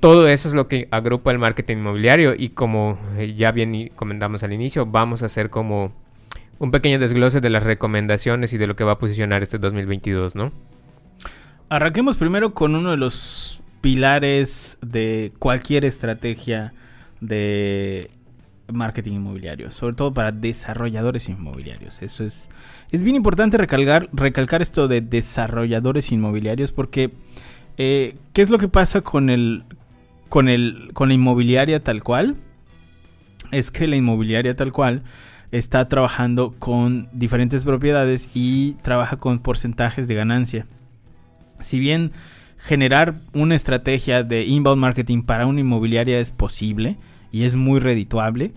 Todo 0.00 0.26
eso 0.28 0.48
es 0.48 0.54
lo 0.54 0.68
que 0.68 0.88
agrupa 0.90 1.32
el 1.32 1.38
marketing 1.38 1.78
inmobiliario 1.78 2.32
y 2.34 2.50
como 2.50 2.98
eh, 3.18 3.34
ya 3.34 3.52
bien 3.52 3.90
comentamos 3.94 4.42
al 4.42 4.54
inicio, 4.54 4.86
vamos 4.86 5.22
a 5.22 5.26
hacer 5.26 5.50
como 5.50 5.92
un 6.58 6.70
pequeño 6.70 6.98
desglose 6.98 7.40
de 7.40 7.50
las 7.50 7.62
recomendaciones 7.62 8.52
y 8.52 8.58
de 8.58 8.66
lo 8.66 8.74
que 8.74 8.84
va 8.84 8.92
a 8.92 8.98
posicionar 8.98 9.42
este 9.42 9.58
2022, 9.58 10.34
¿no? 10.34 10.52
Arranquemos 11.70 12.16
primero 12.16 12.54
con 12.54 12.74
uno 12.74 12.92
de 12.92 12.96
los 12.96 13.60
pilares 13.82 14.78
de 14.80 15.32
cualquier 15.38 15.84
estrategia 15.84 16.72
de 17.20 18.10
marketing 18.72 19.14
inmobiliario, 19.14 19.70
sobre 19.70 19.94
todo 19.94 20.14
para 20.14 20.32
desarrolladores 20.32 21.28
inmobiliarios. 21.28 22.00
Eso 22.00 22.24
es, 22.24 22.48
es 22.90 23.02
bien 23.02 23.16
importante 23.16 23.58
recalcar, 23.58 24.08
recalcar 24.14 24.62
esto 24.62 24.88
de 24.88 25.02
desarrolladores 25.02 26.10
inmobiliarios 26.10 26.72
porque 26.72 27.12
eh, 27.76 28.16
¿qué 28.32 28.40
es 28.40 28.48
lo 28.48 28.56
que 28.56 28.68
pasa 28.68 29.02
con 29.02 29.28
el, 29.28 29.64
con 30.30 30.48
el, 30.48 30.90
con 30.94 31.08
la 31.08 31.14
inmobiliaria 31.14 31.84
tal 31.84 32.02
cual? 32.02 32.36
Es 33.50 33.70
que 33.70 33.86
la 33.86 33.96
inmobiliaria 33.96 34.56
tal 34.56 34.72
cual 34.72 35.02
está 35.50 35.86
trabajando 35.86 36.54
con 36.58 37.10
diferentes 37.12 37.64
propiedades 37.64 38.30
y 38.32 38.72
trabaja 38.82 39.18
con 39.18 39.38
porcentajes 39.38 40.08
de 40.08 40.14
ganancia 40.14 40.66
si 41.60 41.78
bien 41.78 42.12
generar 42.58 43.20
una 43.32 43.54
estrategia 43.54 44.22
de 44.24 44.44
inbound 44.44 44.80
marketing 44.80 45.22
para 45.22 45.46
una 45.46 45.60
inmobiliaria 45.60 46.18
es 46.18 46.30
posible 46.30 46.96
y 47.30 47.44
es 47.44 47.54
muy 47.54 47.80
redituable, 47.80 48.52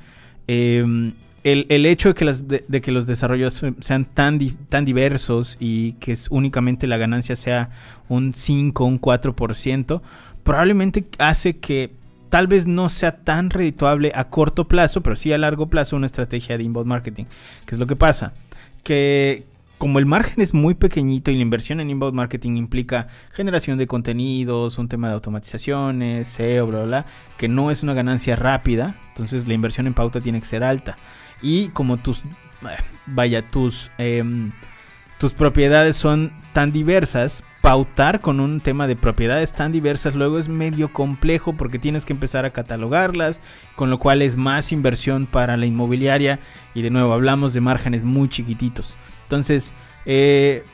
em, 0.48 1.14
el, 1.44 1.86
hecho 1.86 2.10
de 2.10 2.16
que, 2.16 2.26
las, 2.26 2.48
de, 2.48 2.82
que, 2.82 2.92
los 2.92 3.08
desarrollos 3.08 3.64
sean 3.80 4.06
tan, 4.06 4.40
tan 4.70 4.86
diversos 4.86 5.58
y 5.60 5.94
que 5.94 6.16
únicamente 6.30 6.86
la 6.86 6.98
ganancia 6.98 7.36
sea 7.36 7.72
un 8.10 8.34
5, 8.36 8.86
un 8.86 9.02
4%, 9.02 10.02
probablemente 10.44 11.06
hace 11.18 11.58
que 11.58 11.92
tal 12.30 12.48
vez 12.48 12.68
no 12.68 12.90
sea 12.90 13.18
tan 13.18 13.50
redituable 13.50 14.12
a 14.16 14.26
corto 14.26 14.68
plazo, 14.68 15.02
pero 15.02 15.16
sí 15.16 15.34
a 15.34 15.38
largo 15.38 15.68
plazo 15.68 15.96
una 15.96 16.06
estrategia 16.06 16.58
de 16.58 16.64
inbound 16.64 16.88
marketing. 16.88 17.26
¿Qué 17.66 17.76
es 17.76 17.80
lo 17.80 17.88
que 17.88 17.96
pasa? 17.96 18.34
Que, 18.84 19.46
como 19.82 19.98
el 19.98 20.06
margen 20.06 20.42
es 20.42 20.54
muy 20.54 20.76
pequeñito 20.76 21.32
y 21.32 21.36
la 21.38 21.42
inversión 21.42 21.80
en 21.80 21.90
inbound 21.90 22.14
marketing 22.14 22.56
implica 22.56 23.08
generación 23.32 23.80
de 23.80 23.88
contenidos, 23.88 24.78
un 24.78 24.88
tema 24.88 25.08
de 25.08 25.16
automatizaciones, 25.16 26.28
SEO, 26.28 26.68
bla, 26.68 26.84
bla, 26.84 27.06
que 27.36 27.48
no 27.48 27.72
es 27.72 27.82
una 27.82 27.96
ganancia 27.96 28.36
rápida, 28.36 28.96
entonces 29.08 29.48
la 29.48 29.56
inversión 29.56 29.88
en 29.88 29.96
pauta 29.96 30.22
tiene 30.22 30.40
que 30.40 30.46
ser 30.46 30.64
alta. 30.64 30.98
Y 31.42 31.70
como 31.70 31.98
tus, 31.98 32.20
eh, 32.20 32.78
vaya, 33.08 33.48
tus, 33.48 33.90
em, 33.98 34.52
tus 35.18 35.34
propiedades 35.34 35.96
son 35.96 36.32
tan 36.54 36.72
diversas, 36.72 37.44
pautar 37.62 38.22
con 38.22 38.40
un 38.40 38.60
tema 38.62 38.86
de 38.86 38.96
propiedades 38.96 39.54
tan 39.54 39.72
diversas 39.72 40.14
luego 40.14 40.38
es 40.38 40.48
medio 40.48 40.94
complejo 40.94 41.54
porque 41.54 41.80
tienes 41.80 42.06
que 42.06 42.14
empezar 42.14 42.46
a 42.46 42.54
catalogarlas, 42.54 43.42
con 43.76 43.90
lo 43.90 43.98
cual 43.98 44.22
es 44.22 44.36
más 44.36 44.72
inversión 44.72 45.26
para 45.26 45.58
la 45.58 45.66
inmobiliaria 45.66 46.40
y 46.76 46.84
de 46.84 46.92
nuevo 46.92 47.14
hablamos 47.14 47.54
de 47.54 47.62
márgenes 47.62 48.04
muy 48.04 48.30
chiquititos. 48.30 48.96
Entonces, 49.32 49.72
eh, 50.06 50.66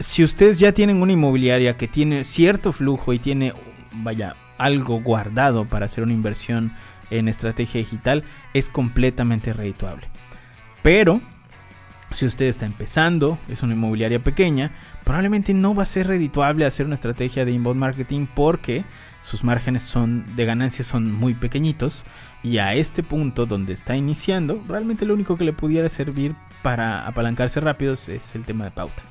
si 0.00 0.24
ustedes 0.24 0.58
ya 0.58 0.72
tienen 0.72 1.00
una 1.00 1.12
inmobiliaria 1.12 1.76
que 1.76 1.86
tiene 1.86 2.24
cierto 2.24 2.72
flujo 2.72 3.12
y 3.12 3.20
tiene, 3.20 3.54
vaya, 3.92 4.34
algo 4.58 5.00
guardado 5.00 5.66
para 5.66 5.84
hacer 5.84 6.02
una 6.02 6.12
inversión 6.12 6.72
en 7.10 7.28
estrategia 7.28 7.78
digital, 7.78 8.24
es 8.52 8.68
completamente 8.68 9.52
redituable. 9.52 10.08
Pero, 10.82 11.20
si 12.10 12.26
usted 12.26 12.46
está 12.46 12.66
empezando, 12.66 13.38
es 13.48 13.62
una 13.62 13.74
inmobiliaria 13.74 14.18
pequeña, 14.18 14.72
probablemente 15.04 15.54
no 15.54 15.76
va 15.76 15.84
a 15.84 15.86
ser 15.86 16.08
redituable 16.08 16.66
hacer 16.66 16.86
una 16.86 16.96
estrategia 16.96 17.44
de 17.44 17.52
inbound 17.52 17.78
marketing 17.78 18.26
porque 18.34 18.84
sus 19.22 19.44
márgenes 19.44 19.84
son 19.84 20.24
de 20.34 20.46
ganancias 20.46 20.88
son 20.88 21.12
muy 21.12 21.34
pequeñitos 21.34 22.04
y 22.42 22.58
a 22.58 22.74
este 22.74 23.04
punto 23.04 23.46
donde 23.46 23.72
está 23.72 23.96
iniciando, 23.96 24.60
realmente 24.66 25.06
lo 25.06 25.14
único 25.14 25.36
que 25.36 25.44
le 25.44 25.52
pudiera 25.52 25.88
servir 25.88 26.34
para 26.62 27.06
apalancarse 27.06 27.60
rápido 27.60 27.94
es 27.94 28.34
el 28.34 28.44
tema 28.44 28.64
de 28.64 28.70
pauta. 28.70 29.02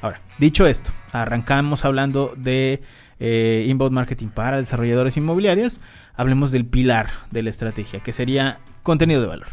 Ahora, 0.00 0.20
dicho 0.38 0.66
esto, 0.66 0.90
arrancamos 1.12 1.84
hablando 1.84 2.34
de 2.36 2.82
eh, 3.18 3.66
inbound 3.68 3.94
marketing 3.94 4.28
para 4.28 4.58
desarrolladores 4.58 5.16
inmobiliarios. 5.16 5.80
Hablemos 6.14 6.52
del 6.52 6.64
pilar 6.64 7.10
de 7.30 7.42
la 7.42 7.50
estrategia, 7.50 8.00
que 8.00 8.12
sería 8.12 8.60
contenido 8.82 9.20
de 9.20 9.26
valor. 9.26 9.48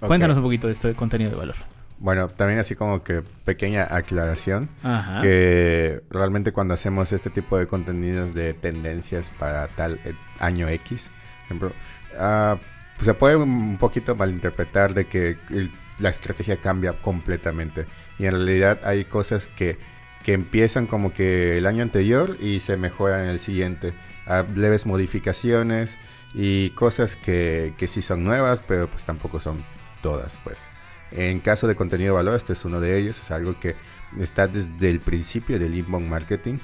Cuéntanos 0.00 0.36
un 0.36 0.42
poquito 0.42 0.66
de 0.66 0.72
esto 0.72 0.88
de 0.88 0.94
contenido 0.94 1.30
de 1.30 1.36
valor. 1.36 1.56
Bueno, 1.98 2.28
también 2.28 2.58
así 2.58 2.74
como 2.74 3.02
que 3.04 3.22
pequeña 3.44 3.86
aclaración, 3.90 4.70
que 5.20 6.02
realmente 6.08 6.50
cuando 6.50 6.72
hacemos 6.72 7.12
este 7.12 7.28
tipo 7.28 7.58
de 7.58 7.66
contenidos 7.66 8.34
de 8.34 8.54
tendencias 8.54 9.30
para 9.38 9.68
tal 9.68 10.00
eh, 10.04 10.14
año 10.38 10.66
X, 10.68 11.10
por 11.10 11.44
ejemplo, 11.44 11.72
uh, 12.14 12.56
pues 12.96 13.04
se 13.04 13.12
puede 13.12 13.36
un 13.36 13.76
poquito 13.76 14.16
malinterpretar 14.16 14.94
de 14.94 15.06
que 15.06 15.36
la 16.00 16.10
estrategia 16.10 16.60
cambia 16.60 17.00
completamente. 17.00 17.86
Y 18.18 18.26
en 18.26 18.32
realidad 18.32 18.80
hay 18.84 19.04
cosas 19.04 19.46
que, 19.46 19.78
que 20.22 20.32
empiezan 20.32 20.86
como 20.86 21.12
que 21.12 21.58
el 21.58 21.66
año 21.66 21.82
anterior 21.82 22.36
y 22.40 22.60
se 22.60 22.76
mejoran 22.76 23.24
en 23.24 23.30
el 23.30 23.38
siguiente. 23.38 23.94
Hay 24.26 24.44
leves 24.54 24.86
modificaciones 24.86 25.98
y 26.34 26.70
cosas 26.70 27.16
que, 27.16 27.74
que 27.76 27.88
sí 27.88 28.02
son 28.02 28.24
nuevas, 28.24 28.62
pero 28.66 28.88
pues 28.88 29.04
tampoco 29.04 29.40
son 29.40 29.64
todas, 30.02 30.38
pues. 30.44 30.68
En 31.12 31.40
caso 31.40 31.66
de 31.66 31.74
contenido 31.74 32.14
de 32.14 32.16
valor, 32.18 32.36
este 32.36 32.52
es 32.52 32.64
uno 32.64 32.80
de 32.80 32.98
ellos, 32.98 33.20
es 33.20 33.30
algo 33.30 33.58
que 33.58 33.74
está 34.18 34.46
desde 34.46 34.90
el 34.90 35.00
principio 35.00 35.58
del 35.58 35.74
inbound 35.74 36.08
marketing, 36.08 36.58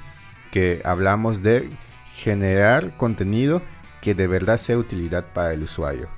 que 0.51 0.81
hablamos 0.85 1.43
de 1.43 1.69
generar 2.05 2.95
contenido 2.95 3.61
que 4.01 4.15
de 4.15 4.27
verdad 4.27 4.57
sea 4.57 4.77
utilidad 4.77 5.33
para 5.33 5.53
el 5.53 5.63
usuario. 5.63 6.09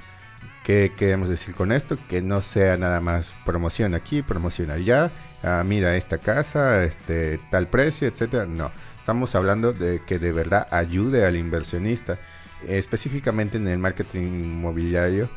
¿Qué 0.69 0.93
queremos 0.95 1.29
decir 1.29 1.55
con 1.55 1.71
esto? 1.71 1.97
Que 2.07 2.21
no 2.21 2.43
sea 2.43 2.77
nada 2.77 3.01
más 3.01 3.33
promoción 3.43 3.95
aquí, 3.95 4.21
promoción 4.21 4.69
allá, 4.69 5.11
ah, 5.41 5.63
mira 5.65 5.95
esta 5.95 6.19
casa, 6.19 6.83
este 6.83 7.39
tal 7.49 7.69
precio, 7.69 8.07
etcétera. 8.07 8.45
No, 8.45 8.71
estamos 8.99 9.33
hablando 9.33 9.73
de 9.73 9.99
que 9.99 10.19
de 10.19 10.31
verdad 10.31 10.67
ayude 10.69 11.25
al 11.25 11.37
inversionista, 11.37 12.19
específicamente 12.67 13.57
en 13.57 13.67
el 13.67 13.79
marketing 13.79 14.21
inmobiliario 14.21 15.27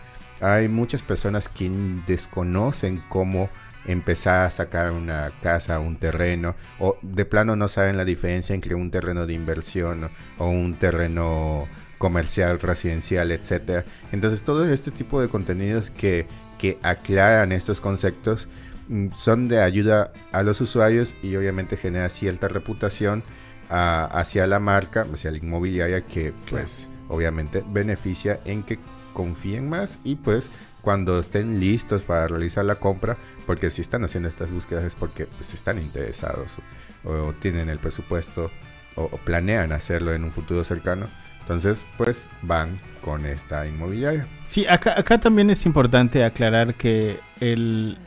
hay 0.43 0.69
muchas 0.69 1.03
personas 1.03 1.49
que 1.49 1.71
desconocen 2.07 3.03
cómo 3.09 3.49
empezar 3.87 4.47
a 4.47 4.51
sacar 4.51 4.93
una 4.93 5.33
casa, 5.43 5.81
un 5.81 5.97
terreno, 5.97 6.55
o 6.79 6.97
de 7.03 7.25
plano 7.25 7.57
no 7.57 7.69
saben 7.69 7.97
la 7.97 8.05
diferencia 8.05 8.55
entre 8.55 8.75
un 8.75 8.91
terreno 8.91 9.27
de 9.27 9.35
inversión 9.35 10.11
o 10.39 10.49
un 10.49 10.75
terreno 10.75 11.67
comercial, 11.99 12.59
residencial, 12.61 13.31
etcétera. 13.31 13.85
Entonces 14.11 14.43
todo 14.43 14.69
este 14.71 14.91
tipo 14.91 15.21
de 15.21 15.29
contenidos 15.29 15.91
que, 15.91 16.27
que 16.59 16.79
aclaran 16.83 17.53
estos 17.53 17.81
conceptos 17.81 18.49
mm, 18.89 19.13
son 19.13 19.49
de 19.49 19.61
ayuda 19.61 20.13
a 20.33 20.43
los 20.43 20.61
usuarios 20.61 21.15
y 21.23 21.37
obviamente 21.37 21.77
genera 21.77 22.09
cierta 22.09 22.49
reputación 22.49 23.23
hacia 23.69 24.47
la 24.47 24.59
marca, 24.61 25.07
hacia 25.11 25.31
la 25.31 25.39
inmobiliaria 25.39 26.03
que 26.03 26.35
pues 26.51 26.91
obviamente 27.09 27.65
beneficia 27.67 28.41
en 28.45 28.63
que 28.65 28.79
confíen 29.13 29.69
más 29.69 29.99
y 30.05 30.17
pues 30.17 30.51
cuando 30.81 31.19
estén 31.19 31.61
listos 31.61 32.03
para 32.03 32.29
realizar 32.29 32.65
la 32.65 32.77
compra, 32.77 33.17
porque 33.47 33.71
si 33.71 33.81
están 33.81 34.05
haciendo 34.05 34.29
estas 34.29 34.51
búsquedas 34.51 34.85
es 34.85 34.95
porque 34.95 35.27
pues, 35.27 35.55
están 35.55 35.79
interesados 35.79 36.57
o, 37.05 37.33
tienen 37.35 37.69
el 37.69 37.79
presupuesto 37.79 38.51
o, 38.97 39.09
planean 39.19 39.73
hacerlo 39.73 40.13
en 40.13 40.25
un 40.25 40.33
futuro 40.33 40.65
cercano, 40.65 41.07
entonces 41.41 41.87
pues 41.97 42.29
van 42.43 42.81
con 43.03 43.27
esta 43.27 43.67
inmobiliaria. 43.67 44.27
Sí, 44.47 44.67
acá, 44.67 44.99
acá 44.99 45.19
también 45.19 45.51
es 45.51 45.67
importante 45.67 46.25
aclarar 46.25 46.75
que 46.75 47.19
el, 47.41 47.99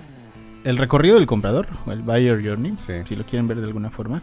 el 0.63 0.77
recorrido 0.77 1.15
del 1.15 1.27
comprador, 1.27 1.67
o 1.85 1.91
el 1.91 2.01
buyer 2.01 2.43
journey, 2.43 2.75
si 2.79 3.15
lo 3.15 3.25
quieren 3.25 3.47
ver 3.47 3.57
de 3.57 3.67
alguna 3.67 3.89
forma, 3.89 4.21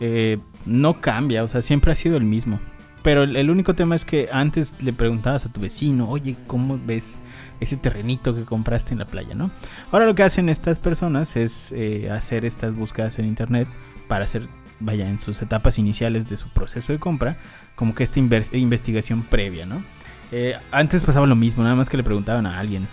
eh, 0.00 0.38
no 0.64 1.00
cambia, 1.00 1.42
o 1.44 1.48
sea, 1.48 1.62
siempre 1.62 1.92
ha 1.92 1.94
sido 1.94 2.16
el 2.16 2.24
mismo. 2.24 2.60
Pero 3.08 3.22
el, 3.22 3.36
el 3.36 3.48
único 3.48 3.72
tema 3.72 3.96
es 3.96 4.04
que 4.04 4.28
antes 4.30 4.74
le 4.82 4.92
preguntabas 4.92 5.46
a 5.46 5.48
tu 5.50 5.62
vecino, 5.62 6.10
oye, 6.10 6.36
¿cómo 6.46 6.78
ves 6.78 7.22
ese 7.58 7.78
terrenito 7.78 8.34
que 8.34 8.44
compraste 8.44 8.92
en 8.92 8.98
la 8.98 9.06
playa, 9.06 9.34
¿no? 9.34 9.50
Ahora 9.90 10.04
lo 10.04 10.14
que 10.14 10.24
hacen 10.24 10.50
estas 10.50 10.78
personas 10.78 11.34
es 11.34 11.72
eh, 11.72 12.10
hacer 12.10 12.44
estas 12.44 12.74
búsquedas 12.74 13.18
en 13.18 13.24
internet 13.24 13.66
para 14.08 14.24
hacer, 14.26 14.46
vaya, 14.78 15.08
en 15.08 15.18
sus 15.18 15.40
etapas 15.40 15.78
iniciales 15.78 16.28
de 16.28 16.36
su 16.36 16.50
proceso 16.50 16.92
de 16.92 16.98
compra, 16.98 17.38
como 17.76 17.94
que 17.94 18.04
esta 18.04 18.20
investigación 18.20 19.22
previa, 19.22 19.64
¿no? 19.64 19.82
Eh, 20.30 20.54
antes 20.70 21.02
pasaba 21.04 21.26
lo 21.26 21.36
mismo, 21.36 21.62
nada 21.62 21.74
más 21.74 21.88
que 21.88 21.96
le 21.96 22.02
preguntaban 22.04 22.44
a 22.46 22.58
alguien. 22.58 22.86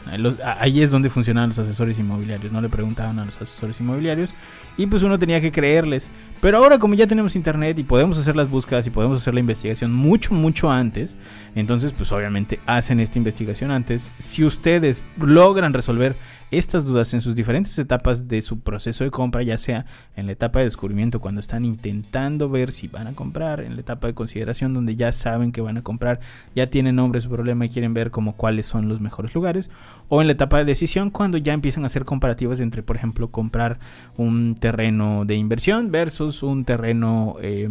A- 0.44 0.58
ahí 0.64 0.82
es 0.82 0.90
donde 0.90 1.10
funcionaban 1.10 1.50
los 1.50 1.60
asesores 1.60 2.00
inmobiliarios, 2.00 2.54
no 2.54 2.62
le 2.62 2.70
preguntaban 2.70 3.20
a 3.20 3.26
los 3.26 3.36
asesores 3.42 3.78
inmobiliarios 3.82 4.34
y 4.78 4.88
pues 4.88 5.04
uno 5.04 5.20
tenía 5.20 5.42
que 5.42 5.52
creerles. 5.52 6.10
Pero 6.42 6.58
ahora 6.60 6.80
como 6.80 6.94
ya 6.94 7.08
tenemos 7.08 7.36
internet 7.36 7.78
y 7.80 7.84
podemos 7.84 8.18
hacer 8.18 8.36
las 8.38 8.50
búsquedas 8.50 8.88
y 8.88 8.90
podemos 8.90 9.20
hacer 9.20 9.34
la 9.34 9.40
investigación 9.42 9.92
mucho, 9.94 10.34
mucho 10.34 10.72
antes, 10.72 11.18
entonces 11.56 11.92
pues 11.92 12.12
obviamente 12.14 12.60
hacen 12.68 13.00
esta 13.02 13.18
investigación 13.18 13.72
antes. 13.72 14.12
Si 14.18 14.46
ustedes 14.46 15.04
logran 15.20 15.74
resolver 15.74 16.16
estas 16.52 16.86
dudas 16.86 17.14
en 17.14 17.22
sus 17.22 17.36
diferentes 17.36 17.78
etapas 17.80 18.28
de 18.30 18.42
su 18.42 18.60
proceso 18.60 19.04
de 19.04 19.12
compra, 19.12 19.44
ya 19.44 19.58
sea 19.58 19.86
en 20.16 20.28
la 20.28 20.34
etapa 20.34 20.60
de 20.60 20.66
descubrimiento 20.66 21.20
cuando 21.20 21.42
están 21.42 21.66
intentando 21.66 22.48
ver 22.50 22.72
si 22.72 22.88
van 22.88 23.08
a 23.08 23.14
comprar, 23.14 23.60
en 23.62 23.74
la 23.76 23.82
etapa 23.82 24.08
de 24.08 24.14
consideración 24.14 24.74
donde 24.74 24.96
ya 24.96 25.12
saben 25.12 25.52
que 25.52 25.62
van 25.62 25.78
a 25.78 25.82
comprar, 25.84 26.20
ya 26.56 26.68
tienen 26.70 26.96
nombre 26.96 27.18
su 27.26 27.32
problema 27.32 27.66
y 27.66 27.70
quieren 27.70 27.94
ver 27.94 28.12
como 28.12 28.36
cuáles 28.36 28.66
son 28.66 28.88
los 28.88 29.02
mejores 29.02 29.36
lugares, 29.36 29.70
o 30.10 30.22
en 30.22 30.28
la 30.28 30.34
etapa 30.34 30.58
de 30.58 30.66
decisión 30.66 31.10
cuando 31.10 31.38
ya 31.38 31.54
empiezan 31.54 31.84
a 31.84 31.88
hacer 31.88 32.06
comparativas 32.06 32.60
entre, 32.60 32.84
por 32.84 32.96
ejemplo, 32.96 33.30
comprar 33.30 33.80
un 34.18 34.56
terreno 34.56 35.26
de 35.26 35.36
inversión 35.36 35.92
versus 35.92 36.44
un 36.44 36.66
terreno, 36.66 37.36
eh, 37.42 37.70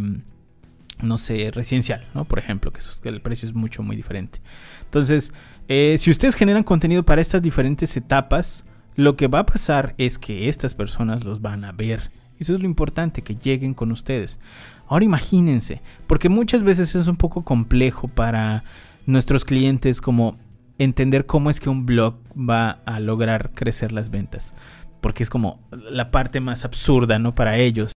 no 1.01 1.17
sé, 1.17 1.51
residencial, 1.51 2.07
¿no? 2.13 2.25
Por 2.25 2.39
ejemplo, 2.39 2.71
que 2.71 3.09
el 3.09 3.21
precio 3.21 3.47
es 3.47 3.55
mucho, 3.55 3.83
muy 3.83 3.95
diferente. 3.95 4.39
Entonces, 4.83 5.33
eh, 5.67 5.95
si 5.97 6.11
ustedes 6.11 6.35
generan 6.35 6.63
contenido 6.63 7.03
para 7.03 7.21
estas 7.21 7.41
diferentes 7.41 7.97
etapas, 7.97 8.65
lo 8.95 9.15
que 9.15 9.27
va 9.27 9.39
a 9.39 9.45
pasar 9.45 9.93
es 9.97 10.17
que 10.17 10.47
estas 10.47 10.73
personas 10.73 11.23
los 11.25 11.41
van 11.41 11.65
a 11.65 11.71
ver. 11.71 12.11
Eso 12.39 12.53
es 12.53 12.59
lo 12.59 12.65
importante, 12.65 13.21
que 13.21 13.35
lleguen 13.35 13.73
con 13.73 13.91
ustedes. 13.91 14.39
Ahora 14.87 15.05
imagínense, 15.05 15.81
porque 16.07 16.29
muchas 16.29 16.63
veces 16.63 16.95
es 16.95 17.07
un 17.07 17.15
poco 17.15 17.43
complejo 17.43 18.07
para 18.07 18.63
nuestros 19.05 19.45
clientes 19.45 20.01
como 20.01 20.37
entender 20.77 21.25
cómo 21.25 21.49
es 21.49 21.59
que 21.59 21.69
un 21.69 21.85
blog 21.85 22.15
va 22.37 22.81
a 22.85 22.99
lograr 22.99 23.51
crecer 23.53 23.91
las 23.91 24.09
ventas. 24.09 24.53
Porque 25.01 25.23
es 25.23 25.29
como 25.29 25.59
la 25.71 26.11
parte 26.11 26.39
más 26.41 26.65
absurda, 26.65 27.19
¿no? 27.19 27.35
Para 27.35 27.57
ellos. 27.57 27.91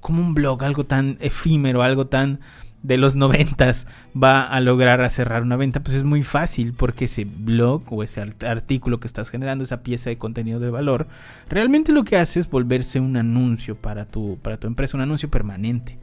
Como 0.00 0.22
un 0.22 0.34
blog, 0.34 0.62
algo 0.62 0.84
tan 0.84 1.16
efímero, 1.20 1.82
algo 1.82 2.06
tan 2.06 2.40
de 2.82 2.96
los 2.96 3.14
noventas 3.14 3.86
va 4.20 4.42
a 4.42 4.60
lograr 4.60 5.08
cerrar 5.10 5.42
una 5.42 5.56
venta, 5.56 5.80
pues 5.82 5.96
es 5.96 6.04
muy 6.04 6.22
fácil 6.22 6.72
porque 6.72 7.04
ese 7.04 7.26
blog 7.26 7.82
o 7.92 8.02
ese 8.02 8.22
art- 8.22 8.42
artículo 8.44 9.00
que 9.00 9.06
estás 9.06 9.28
generando, 9.28 9.64
esa 9.64 9.82
pieza 9.82 10.08
de 10.08 10.16
contenido 10.16 10.60
de 10.60 10.70
valor, 10.70 11.06
realmente 11.50 11.92
lo 11.92 12.04
que 12.04 12.16
hace 12.16 12.40
es 12.40 12.48
volverse 12.48 12.98
un 12.98 13.18
anuncio 13.18 13.76
para 13.76 14.06
tu, 14.06 14.38
para 14.40 14.56
tu 14.56 14.66
empresa, 14.66 14.96
un 14.96 15.02
anuncio 15.02 15.28
permanente, 15.28 15.98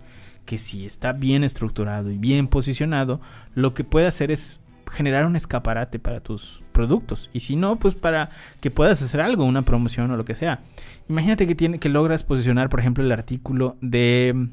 que 0.48 0.58
si 0.58 0.88
está 0.88 1.14
bien 1.14 1.44
estructurado 1.44 2.10
y 2.10 2.18
bien 2.18 2.48
posicionado, 2.48 3.22
lo 3.54 3.76
que 3.76 3.84
puede 3.84 4.08
hacer 4.08 4.32
es 4.32 4.62
generar 4.92 5.26
un 5.26 5.36
escaparate 5.36 6.00
para 6.00 6.22
tus 6.22 6.64
productos 6.72 7.30
y 7.34 7.42
si 7.42 7.56
no, 7.56 7.76
pues 7.76 7.94
para 7.94 8.32
que 8.62 8.72
puedas 8.72 9.04
hacer 9.04 9.22
algo, 9.22 9.46
una 9.46 9.62
promoción 9.62 10.10
o 10.10 10.18
lo 10.18 10.26
que 10.26 10.34
sea. 10.34 10.62
Imagínate 11.10 11.46
que 11.46 11.54
tiene 11.54 11.78
que 11.78 11.90
logras 11.90 12.24
posicionar, 12.24 12.70
por 12.70 12.80
ejemplo, 12.80 13.04
el 13.04 13.12
artículo 13.12 13.78
de 13.82 14.50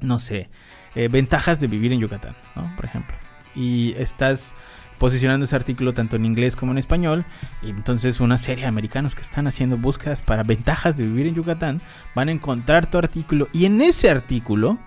no 0.00 0.18
sé, 0.18 0.48
eh, 0.94 1.08
ventajas 1.08 1.60
de 1.60 1.66
vivir 1.66 1.92
en 1.92 2.00
Yucatán, 2.00 2.36
¿no? 2.54 2.70
Por 2.76 2.84
ejemplo. 2.84 3.16
Y 3.54 3.94
estás 3.98 4.54
posicionando 4.98 5.44
ese 5.44 5.56
artículo 5.56 5.94
tanto 5.94 6.16
en 6.16 6.24
inglés 6.24 6.56
como 6.56 6.72
en 6.72 6.78
español. 6.78 7.24
Y 7.62 7.70
entonces 7.70 8.20
una 8.20 8.38
serie 8.38 8.62
de 8.62 8.68
americanos 8.68 9.14
que 9.14 9.22
están 9.22 9.46
haciendo 9.46 9.76
búsquedas 9.76 10.22
para 10.22 10.42
ventajas 10.42 10.96
de 10.96 11.04
vivir 11.04 11.26
en 11.26 11.34
Yucatán 11.34 11.80
van 12.14 12.28
a 12.28 12.32
encontrar 12.32 12.90
tu 12.90 12.98
artículo. 12.98 13.48
Y 13.52 13.64
en 13.64 13.80
ese 13.80 14.10
artículo, 14.10 14.78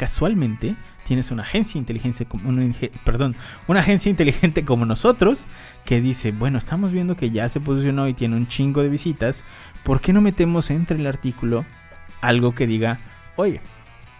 casualmente, 0.00 0.76
tienes 1.06 1.30
una 1.30 1.42
agencia 1.42 1.78
inteligencia 1.78 2.26
como 2.26 2.48
una, 2.48 2.74
perdón, 3.04 3.36
una 3.68 3.80
agencia 3.80 4.08
inteligente 4.08 4.64
como 4.64 4.86
nosotros 4.86 5.44
que 5.84 6.00
dice, 6.00 6.32
bueno, 6.32 6.56
estamos 6.56 6.90
viendo 6.90 7.16
que 7.16 7.30
ya 7.30 7.50
se 7.50 7.60
posicionó 7.60 8.08
y 8.08 8.14
tiene 8.14 8.34
un 8.36 8.48
chingo 8.48 8.82
de 8.82 8.88
visitas, 8.88 9.44
¿por 9.84 10.00
qué 10.00 10.14
no 10.14 10.22
metemos 10.22 10.70
entre 10.70 10.98
el 10.98 11.06
artículo 11.06 11.66
algo 12.22 12.54
que 12.54 12.66
diga, 12.66 12.98
oye, 13.36 13.60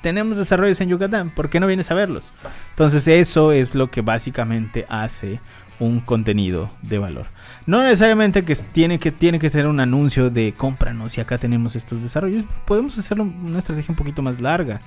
tenemos 0.02 0.36
desarrollos 0.36 0.78
en 0.82 0.90
Yucatán, 0.90 1.30
¿por 1.30 1.48
qué 1.48 1.60
no 1.60 1.66
vienes 1.66 1.90
a 1.90 1.94
verlos? 1.94 2.34
Entonces 2.72 3.08
eso 3.08 3.52
es 3.52 3.74
lo 3.74 3.90
que 3.90 4.02
básicamente 4.02 4.84
hace 4.90 5.40
un 5.78 6.00
contenido 6.00 6.70
de 6.82 6.98
valor. 6.98 7.28
No 7.64 7.82
necesariamente 7.82 8.44
que 8.44 8.54
tiene 8.54 8.98
que, 8.98 9.12
tiene 9.12 9.38
que 9.38 9.48
ser 9.48 9.66
un 9.66 9.80
anuncio 9.80 10.28
de 10.28 10.52
cómpranos 10.54 11.16
y 11.16 11.22
acá 11.22 11.38
tenemos 11.38 11.74
estos 11.74 12.02
desarrollos. 12.02 12.44
Podemos 12.66 12.98
hacerlo 12.98 13.24
una 13.24 13.58
estrategia 13.58 13.90
un 13.90 13.96
poquito 13.96 14.20
más 14.20 14.42
larga. 14.42 14.82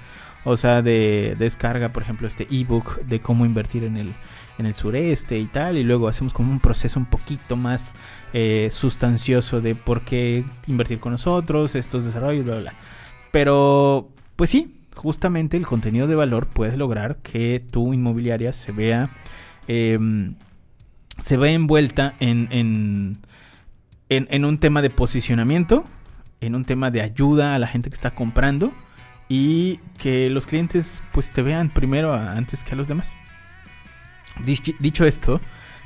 O 0.45 0.57
sea, 0.57 0.81
de 0.81 1.35
descarga, 1.39 1.93
por 1.93 2.03
ejemplo, 2.03 2.27
este 2.27 2.47
ebook 2.51 3.01
de 3.05 3.21
cómo 3.21 3.45
invertir 3.45 3.83
en 3.85 3.95
el, 3.95 4.13
en 4.57 4.65
el 4.65 4.73
sureste 4.73 5.39
y 5.39 5.45
tal. 5.45 5.77
Y 5.77 5.83
luego 5.83 6.07
hacemos 6.07 6.33
como 6.33 6.51
un 6.51 6.59
proceso 6.59 6.99
un 6.99 7.05
poquito 7.05 7.55
más 7.55 7.95
eh, 8.33 8.67
sustancioso 8.71 9.61
de 9.61 9.75
por 9.75 10.01
qué 10.01 10.43
invertir 10.67 10.99
con 10.99 11.13
nosotros, 11.13 11.75
estos 11.75 12.05
desarrollos, 12.05 12.45
bla, 12.45 12.57
bla. 12.57 12.73
Pero, 13.31 14.09
pues 14.35 14.49
sí, 14.49 14.81
justamente 14.95 15.57
el 15.57 15.65
contenido 15.65 16.07
de 16.07 16.15
valor 16.15 16.47
puede 16.47 16.75
lograr 16.77 17.17
que 17.17 17.63
tu 17.71 17.93
inmobiliaria 17.93 18.53
se 18.53 18.71
vea 18.71 19.11
eh, 19.67 19.97
se 21.21 21.37
vea 21.37 21.51
envuelta 21.51 22.15
en, 22.19 22.47
en, 22.51 23.17
en, 24.09 24.27
en 24.29 24.45
un 24.45 24.57
tema 24.57 24.81
de 24.81 24.89
posicionamiento, 24.89 25.85
en 26.41 26.55
un 26.55 26.65
tema 26.65 26.91
de 26.91 27.01
ayuda 27.01 27.55
a 27.55 27.59
la 27.59 27.67
gente 27.67 27.89
que 27.89 27.93
está 27.93 28.11
comprando 28.11 28.73
y 29.29 29.79
que 29.97 30.29
los 30.29 30.45
clientes 30.45 31.01
pues 31.11 31.31
te 31.31 31.41
vean 31.41 31.69
primero 31.69 32.13
antes 32.13 32.63
que 32.63 32.73
a 32.73 32.75
los 32.75 32.87
demás. 32.87 33.15
Dicho, 34.45 34.71
dicho 34.79 35.05
esto, 35.05 35.41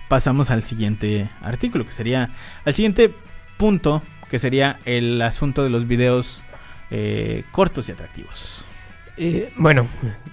pasamos 0.08 0.50
al 0.50 0.64
siguiente 0.64 1.30
artículo, 1.42 1.86
que 1.86 1.92
sería 1.92 2.32
al 2.66 2.74
siguiente 2.74 3.14
punto, 3.58 4.02
que 4.30 4.40
sería 4.40 4.80
el 4.86 5.22
asunto 5.22 5.64
de 5.64 5.70
los 5.70 5.88
videos 5.88 6.44
eh, 6.90 7.44
cortos 7.52 7.90
y 7.90 7.92
atractivos. 7.92 8.66
Eh, 9.20 9.52
bueno, 9.56 9.88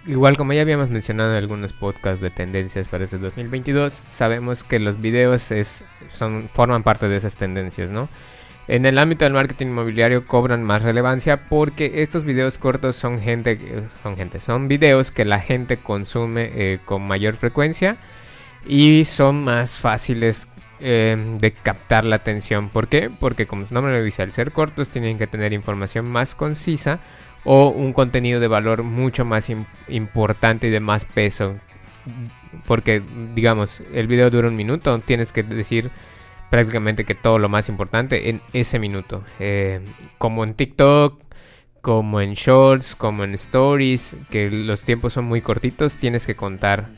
igual 0.06 0.36
como 0.36 0.52
ya 0.52 0.60
habíamos 0.60 0.90
mencionado 0.90 1.30
en 1.30 1.36
algunos 1.36 1.72
podcasts 1.72 2.20
de 2.20 2.30
tendencias 2.30 2.86
para 2.86 3.04
este 3.04 3.18
2022, 3.18 3.92
sabemos 3.92 4.62
que 4.62 4.78
los 4.78 5.00
videos 5.00 5.50
es, 5.50 5.84
son, 6.10 6.50
forman 6.52 6.82
parte 6.82 7.08
de 7.08 7.16
esas 7.16 7.36
tendencias, 7.36 7.90
¿no? 7.90 8.08
En 8.66 8.86
el 8.86 8.98
ámbito 8.98 9.24
del 9.26 9.34
marketing 9.34 9.66
inmobiliario 9.66 10.26
cobran 10.26 10.64
más 10.64 10.82
relevancia 10.82 11.48
porque 11.48 12.02
estos 12.02 12.24
videos 12.24 12.56
cortos 12.56 12.96
son 12.96 13.20
gente, 13.20 13.58
son 14.02 14.16
gente, 14.16 14.40
son 14.40 14.68
videos 14.68 15.10
que 15.10 15.26
la 15.26 15.40
gente 15.40 15.76
consume 15.76 16.50
eh, 16.54 16.78
con 16.84 17.06
mayor 17.06 17.34
frecuencia 17.34 17.98
y 18.66 19.04
son 19.04 19.44
más 19.44 19.76
fáciles 19.76 20.48
eh, 20.80 21.36
de 21.38 21.52
captar 21.52 22.06
la 22.06 22.16
atención. 22.16 22.70
¿Por 22.70 22.88
qué? 22.88 23.10
Porque 23.10 23.46
como 23.46 23.66
su 23.66 23.74
nombre 23.74 23.98
lo 23.98 24.02
dice, 24.02 24.22
al 24.22 24.32
ser 24.32 24.50
cortos 24.50 24.88
tienen 24.88 25.18
que 25.18 25.26
tener 25.26 25.52
información 25.52 26.06
más 26.06 26.34
concisa 26.34 27.00
o 27.44 27.68
un 27.68 27.92
contenido 27.92 28.40
de 28.40 28.48
valor 28.48 28.82
mucho 28.82 29.26
más 29.26 29.50
im- 29.50 29.66
importante 29.88 30.68
y 30.68 30.70
de 30.70 30.80
más 30.80 31.04
peso. 31.04 31.56
Porque, 32.66 33.02
digamos, 33.34 33.82
el 33.92 34.06
video 34.06 34.30
dura 34.30 34.48
un 34.48 34.56
minuto, 34.56 34.98
tienes 35.00 35.32
que 35.32 35.42
decir 35.42 35.90
prácticamente 36.54 37.02
que 37.02 37.16
todo 37.16 37.40
lo 37.40 37.48
más 37.48 37.68
importante 37.68 38.30
en 38.30 38.40
ese 38.52 38.78
minuto. 38.78 39.24
Eh, 39.40 39.80
como 40.18 40.44
en 40.44 40.54
TikTok, 40.54 41.20
como 41.80 42.20
en 42.20 42.34
Shorts, 42.34 42.94
como 42.94 43.24
en 43.24 43.34
Stories, 43.34 44.16
que 44.30 44.52
los 44.52 44.84
tiempos 44.84 45.14
son 45.14 45.24
muy 45.24 45.40
cortitos, 45.40 45.96
tienes 45.96 46.26
que 46.26 46.36
contar 46.36 46.90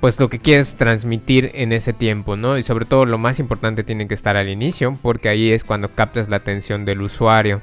pues 0.00 0.18
lo 0.18 0.30
que 0.30 0.38
quieres 0.38 0.76
transmitir 0.76 1.50
en 1.52 1.72
ese 1.72 1.92
tiempo, 1.92 2.36
¿no? 2.36 2.56
Y 2.56 2.62
sobre 2.62 2.86
todo 2.86 3.04
lo 3.04 3.18
más 3.18 3.38
importante 3.38 3.84
tiene 3.84 4.08
que 4.08 4.14
estar 4.14 4.38
al 4.38 4.48
inicio, 4.48 4.96
porque 5.02 5.28
ahí 5.28 5.50
es 5.52 5.62
cuando 5.62 5.90
captas 5.90 6.30
la 6.30 6.36
atención 6.36 6.86
del 6.86 7.02
usuario. 7.02 7.60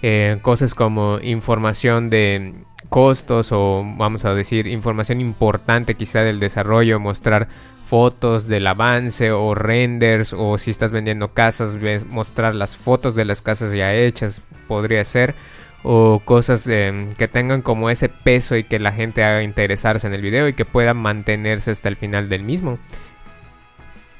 Eh, 0.00 0.38
cosas 0.42 0.76
como 0.76 1.18
información 1.18 2.08
de 2.08 2.54
costos 2.92 3.52
o 3.52 3.82
vamos 3.96 4.26
a 4.26 4.34
decir 4.34 4.66
información 4.66 5.22
importante 5.22 5.94
quizá 5.94 6.20
del 6.20 6.40
desarrollo, 6.40 7.00
mostrar 7.00 7.48
fotos 7.84 8.48
del 8.48 8.66
avance 8.66 9.32
o 9.32 9.54
renders 9.54 10.34
o 10.36 10.58
si 10.58 10.70
estás 10.70 10.92
vendiendo 10.92 11.32
casas, 11.32 11.78
mostrar 12.10 12.54
las 12.54 12.76
fotos 12.76 13.14
de 13.14 13.24
las 13.24 13.40
casas 13.40 13.72
ya 13.72 13.94
hechas, 13.94 14.42
podría 14.68 15.02
ser 15.06 15.34
o 15.82 16.20
cosas 16.22 16.68
eh, 16.68 17.08
que 17.16 17.28
tengan 17.28 17.62
como 17.62 17.88
ese 17.88 18.10
peso 18.10 18.56
y 18.56 18.64
que 18.64 18.78
la 18.78 18.92
gente 18.92 19.24
haga 19.24 19.42
interesarse 19.42 20.06
en 20.06 20.12
el 20.12 20.20
video 20.20 20.46
y 20.46 20.52
que 20.52 20.66
puedan 20.66 20.98
mantenerse 20.98 21.70
hasta 21.70 21.88
el 21.88 21.96
final 21.96 22.28
del 22.28 22.42
mismo 22.42 22.78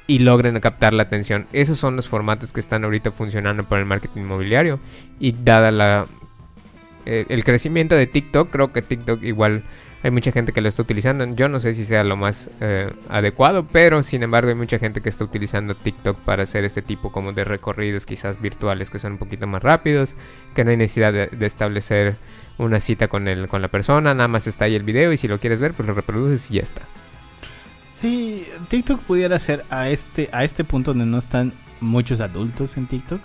y 0.06 0.20
logren 0.20 0.58
captar 0.60 0.94
la 0.94 1.02
atención. 1.02 1.46
Esos 1.52 1.76
son 1.76 1.94
los 1.94 2.08
formatos 2.08 2.54
que 2.54 2.60
están 2.60 2.84
ahorita 2.84 3.12
funcionando 3.12 3.64
para 3.64 3.82
el 3.82 3.86
marketing 3.86 4.22
inmobiliario 4.22 4.80
y 5.20 5.32
dada 5.32 5.70
la 5.70 6.06
eh, 7.06 7.26
el 7.28 7.44
crecimiento 7.44 7.94
de 7.94 8.06
TikTok, 8.06 8.50
creo 8.50 8.72
que 8.72 8.82
TikTok 8.82 9.22
igual 9.22 9.64
hay 10.02 10.10
mucha 10.10 10.32
gente 10.32 10.52
que 10.52 10.60
lo 10.60 10.68
está 10.68 10.82
utilizando. 10.82 11.24
Yo 11.34 11.48
no 11.48 11.60
sé 11.60 11.74
si 11.74 11.84
sea 11.84 12.02
lo 12.02 12.16
más 12.16 12.50
eh, 12.60 12.92
adecuado, 13.08 13.66
pero 13.70 14.02
sin 14.02 14.22
embargo 14.22 14.48
hay 14.48 14.56
mucha 14.56 14.78
gente 14.78 15.00
que 15.00 15.08
está 15.08 15.24
utilizando 15.24 15.76
TikTok 15.76 16.18
para 16.18 16.42
hacer 16.42 16.64
este 16.64 16.82
tipo 16.82 17.12
como 17.12 17.32
de 17.32 17.44
recorridos 17.44 18.04
quizás 18.04 18.40
virtuales 18.40 18.90
que 18.90 18.98
son 18.98 19.12
un 19.12 19.18
poquito 19.18 19.46
más 19.46 19.62
rápidos, 19.62 20.16
que 20.54 20.64
no 20.64 20.70
hay 20.70 20.76
necesidad 20.76 21.12
de, 21.12 21.46
establecer 21.46 22.16
una 22.58 22.80
cita 22.80 23.08
con, 23.08 23.28
el, 23.28 23.46
con 23.48 23.62
la 23.62 23.68
persona, 23.68 24.14
nada 24.14 24.28
más 24.28 24.46
está 24.46 24.64
ahí 24.64 24.74
el 24.74 24.82
video 24.82 25.12
y 25.12 25.16
si 25.16 25.28
lo 25.28 25.38
quieres 25.38 25.60
ver 25.60 25.72
pues 25.74 25.86
lo 25.88 25.94
reproduces 25.94 26.50
y 26.50 26.54
ya 26.54 26.62
está. 26.62 26.82
Sí, 27.94 28.46
TikTok 28.68 29.00
pudiera 29.02 29.38
ser 29.38 29.64
a 29.70 29.88
este, 29.88 30.28
a 30.32 30.42
este 30.42 30.64
punto 30.64 30.92
donde 30.92 31.06
no 31.06 31.18
están 31.18 31.52
muchos 31.80 32.20
adultos 32.20 32.76
en 32.76 32.86
TikTok. 32.88 33.20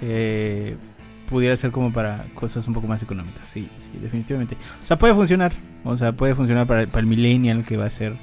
Eh, 0.00 0.76
pudiera 1.32 1.56
ser 1.56 1.72
como 1.72 1.92
para 1.92 2.26
cosas 2.34 2.68
un 2.68 2.74
poco 2.74 2.86
más 2.86 3.02
económicas. 3.02 3.48
Sí, 3.48 3.68
sí, 3.76 3.88
definitivamente. 4.00 4.56
O 4.82 4.86
sea, 4.86 4.98
puede 4.98 5.14
funcionar. 5.14 5.52
O 5.82 5.96
sea, 5.96 6.12
puede 6.12 6.34
funcionar 6.36 6.66
para, 6.66 6.82
el 6.82 7.06
millennial 7.06 7.64
que 7.64 7.76
va 7.76 7.84
a 7.84 7.86
hacer 7.88 8.16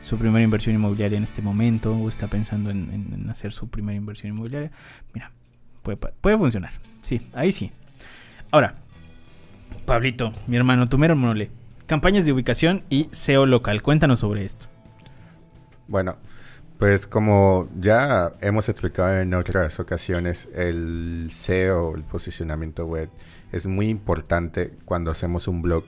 su 0.00 0.18
primera 0.18 0.42
inversión 0.42 0.74
inmobiliaria 0.74 1.16
en 1.16 1.24
este 1.24 1.42
momento 1.42 1.94
o 1.94 2.08
está 2.08 2.26
pensando 2.26 2.70
en, 2.70 3.26
hacer 3.30 3.52
su 3.52 3.68
primera 3.68 3.96
inversión 3.96 4.32
inmobiliaria. 4.32 4.72
Mira, 5.12 5.30
puede, 5.82 5.96
puede 5.96 6.36
funcionar. 6.36 6.72
Sí, 7.02 7.20
ahí 7.34 7.52
sí. 7.52 7.70
Ahora, 8.50 8.76
Pablito, 9.84 10.32
mi 10.46 10.56
hermano, 10.56 10.88
tu 10.88 10.98
mero 10.98 11.14
monole. 11.14 11.50
Campañas 11.86 12.24
de 12.24 12.32
ubicación 12.32 12.82
y 12.88 13.08
SEO 13.12 13.44
local. 13.44 13.82
Cuéntanos 13.82 14.20
sobre 14.20 14.44
esto. 14.44 14.66
Bueno, 15.86 16.16
pues 16.78 17.06
como 17.06 17.68
ya 17.78 18.32
hemos 18.40 18.68
explicado 18.68 19.18
en 19.18 19.32
otras 19.34 19.78
ocasiones, 19.80 20.48
el 20.54 21.28
SEO, 21.30 21.94
el 21.94 22.02
posicionamiento 22.04 22.86
web, 22.86 23.10
es 23.52 23.66
muy 23.66 23.88
importante 23.88 24.72
cuando 24.84 25.10
hacemos 25.10 25.46
un 25.48 25.62
blog. 25.62 25.84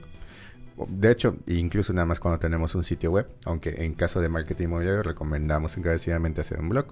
De 0.87 1.11
hecho, 1.11 1.37
incluso 1.47 1.91
nada 1.93 2.05
más 2.05 2.19
cuando 2.19 2.39
tenemos 2.39 2.75
un 2.75 2.83
sitio 2.83 3.11
web, 3.11 3.27
aunque 3.45 3.83
en 3.83 3.95
caso 3.95 4.21
de 4.21 4.29
marketing 4.29 4.65
inmobiliario 4.65 5.03
recomendamos 5.03 5.75
encarecidamente 5.77 6.41
hacer 6.41 6.59
un 6.59 6.69
blog. 6.69 6.87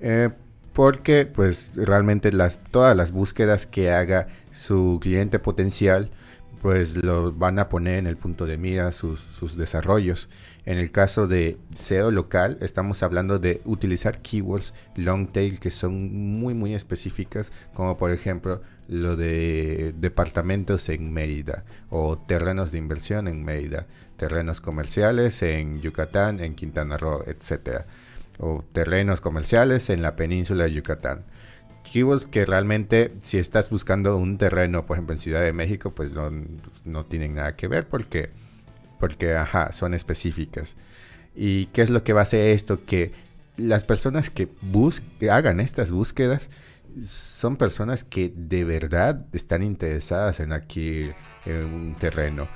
Eh, 0.00 0.30
porque 0.72 1.24
pues 1.24 1.72
realmente 1.74 2.32
las, 2.32 2.58
todas 2.70 2.96
las 2.96 3.12
búsquedas 3.12 3.66
que 3.66 3.90
haga 3.92 4.28
su 4.52 4.98
cliente 5.00 5.38
potencial 5.38 6.10
pues 6.64 6.96
lo 6.96 7.30
van 7.30 7.58
a 7.58 7.68
poner 7.68 7.98
en 7.98 8.06
el 8.06 8.16
punto 8.16 8.46
de 8.46 8.56
mira 8.56 8.90
sus, 8.90 9.20
sus 9.20 9.54
desarrollos. 9.56 10.30
En 10.66 10.78
el 10.78 10.90
caso 10.92 11.26
de 11.26 11.58
SEO 11.74 12.10
local, 12.10 12.56
estamos 12.62 13.02
hablando 13.02 13.38
de 13.38 13.60
utilizar 13.66 14.22
keywords 14.22 14.72
long 14.96 15.30
tail 15.30 15.60
que 15.60 15.70
son 15.70 16.38
muy 16.38 16.54
muy 16.54 16.74
específicas, 16.74 17.52
como 17.74 17.98
por 17.98 18.12
ejemplo 18.12 18.62
lo 18.88 19.16
de 19.16 19.94
departamentos 19.98 20.88
en 20.88 21.12
Mérida 21.12 21.64
o 21.90 22.16
terrenos 22.16 22.72
de 22.72 22.78
inversión 22.78 23.28
en 23.28 23.44
Mérida, 23.44 23.86
terrenos 24.16 24.62
comerciales 24.62 25.42
en 25.42 25.82
Yucatán, 25.82 26.40
en 26.40 26.54
Quintana 26.54 26.96
Roo, 26.96 27.24
etcétera, 27.26 27.86
o 28.38 28.64
terrenos 28.72 29.20
comerciales 29.20 29.90
en 29.90 30.00
la 30.00 30.16
península 30.16 30.64
de 30.64 30.72
Yucatán. 30.72 31.24
Keywords 31.82 32.24
que 32.24 32.46
realmente 32.46 33.12
si 33.20 33.36
estás 33.36 33.68
buscando 33.68 34.16
un 34.16 34.38
terreno, 34.38 34.86
por 34.86 34.96
ejemplo 34.96 35.14
en 35.14 35.20
Ciudad 35.20 35.42
de 35.42 35.52
México, 35.52 35.94
pues 35.94 36.12
no, 36.12 36.30
no 36.84 37.04
tienen 37.04 37.34
nada 37.34 37.54
que 37.54 37.68
ver 37.68 37.86
porque 37.86 38.30
porque 39.04 39.34
ajá, 39.34 39.70
son 39.72 39.92
específicas. 39.92 40.76
¿Y 41.36 41.66
qué 41.66 41.82
es 41.82 41.90
lo 41.90 42.04
que 42.04 42.14
va 42.14 42.20
a 42.20 42.22
hacer 42.22 42.52
esto? 42.52 42.86
Que 42.86 43.12
las 43.58 43.84
personas 43.84 44.30
que, 44.30 44.48
hagan 45.30 45.60
estas 45.60 45.90
búsquedas 45.90 46.48
son 47.06 47.58
personas 47.58 48.02
que 48.02 48.32
de 48.34 48.64
verdad 48.64 49.26
están 49.34 49.62
interesadas 49.62 50.40
en 50.40 50.54
aquí 50.54 51.10
un 51.44 51.94
terreno. 52.00 52.48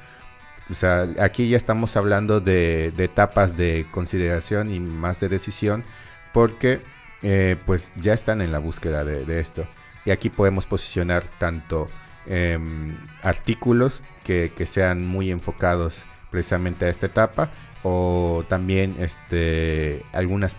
O 0.70 0.74
sea, 0.74 1.06
aquí 1.20 1.50
ya 1.50 1.58
estamos 1.58 1.98
hablando 1.98 2.40
de, 2.40 2.94
etapas 2.96 3.58
de 3.58 3.86
consideración 3.90 4.70
y 4.70 4.80
más 4.80 5.20
de 5.20 5.28
decisión 5.28 5.84
porque 6.32 6.80
eh, 7.20 7.58
pues 7.66 7.92
ya 7.96 8.14
están 8.14 8.40
en 8.40 8.52
la 8.52 8.58
búsqueda 8.58 9.04
de, 9.04 9.38
esto. 9.38 9.68
Y 10.06 10.12
aquí 10.12 10.30
podemos 10.30 10.64
posicionar 10.64 11.24
tanto 11.38 11.90
em, 12.24 12.96
artículos 13.20 14.02
que, 14.24 14.50
que, 14.56 14.64
sean 14.64 15.06
muy 15.06 15.30
enfocados 15.30 16.06
precisamente 16.30 16.84
a 16.84 16.88
esta 16.88 17.06
etapa 17.06 17.50
o 17.82 18.44
también 18.48 18.96
este, 18.98 20.04
algunas 20.12 20.56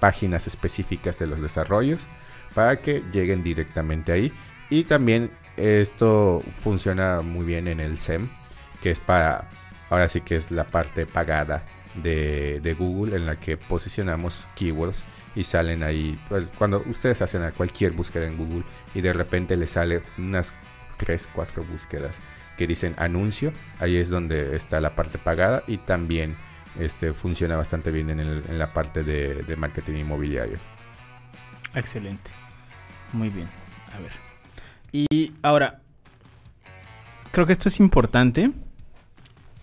páginas 0.00 0.46
específicas 0.46 1.18
de 1.18 1.26
los 1.26 1.40
desarrollos 1.40 2.08
para 2.54 2.80
que 2.80 3.02
lleguen 3.12 3.42
directamente 3.42 4.12
ahí. 4.12 4.32
Y 4.70 4.84
también 4.84 5.30
esto 5.56 6.42
funciona 6.50 7.20
muy 7.22 7.44
bien 7.44 7.68
en 7.68 7.80
el 7.80 7.98
SEM 7.98 8.28
que 8.82 8.90
es 8.90 8.98
para 8.98 9.48
ahora 9.90 10.08
sí 10.08 10.22
que 10.22 10.36
es 10.36 10.50
la 10.50 10.64
parte 10.64 11.06
pagada 11.06 11.64
de, 11.94 12.60
de 12.60 12.74
Google 12.74 13.16
en 13.16 13.26
la 13.26 13.38
que 13.38 13.56
posicionamos 13.56 14.46
keywords 14.56 15.04
y 15.34 15.44
salen 15.44 15.82
ahí 15.82 16.18
pues, 16.28 16.46
cuando 16.56 16.82
ustedes 16.86 17.22
hacen 17.22 17.48
cualquier 17.52 17.92
búsqueda 17.92 18.26
en 18.26 18.36
Google 18.36 18.64
y 18.94 19.00
de 19.00 19.12
repente 19.12 19.56
les 19.56 19.70
sale 19.70 20.02
unas 20.18 20.54
3, 20.98 21.28
4 21.34 21.64
búsquedas 21.64 22.20
que 22.56 22.66
dicen 22.66 22.94
anuncio, 22.98 23.52
ahí 23.78 23.96
es 23.96 24.10
donde 24.10 24.56
está 24.56 24.80
la 24.80 24.94
parte 24.94 25.18
pagada 25.18 25.62
y 25.66 25.78
también 25.78 26.36
este, 26.78 27.12
funciona 27.12 27.56
bastante 27.56 27.90
bien 27.90 28.10
en, 28.10 28.58
la 28.58 28.72
parte 28.72 29.02
de, 29.04 29.56
marketing 29.56 29.96
inmobiliario. 29.98 30.58
Excelente. 31.74 32.30
Muy 33.12 33.28
bien. 33.28 33.48
A 33.94 34.00
ver. 34.00 34.12
Y 34.92 35.34
ahora, 35.42 35.80
creo 37.30 37.46
que 37.46 37.52
esto 37.52 37.68
es 37.68 37.80
importante 37.80 38.52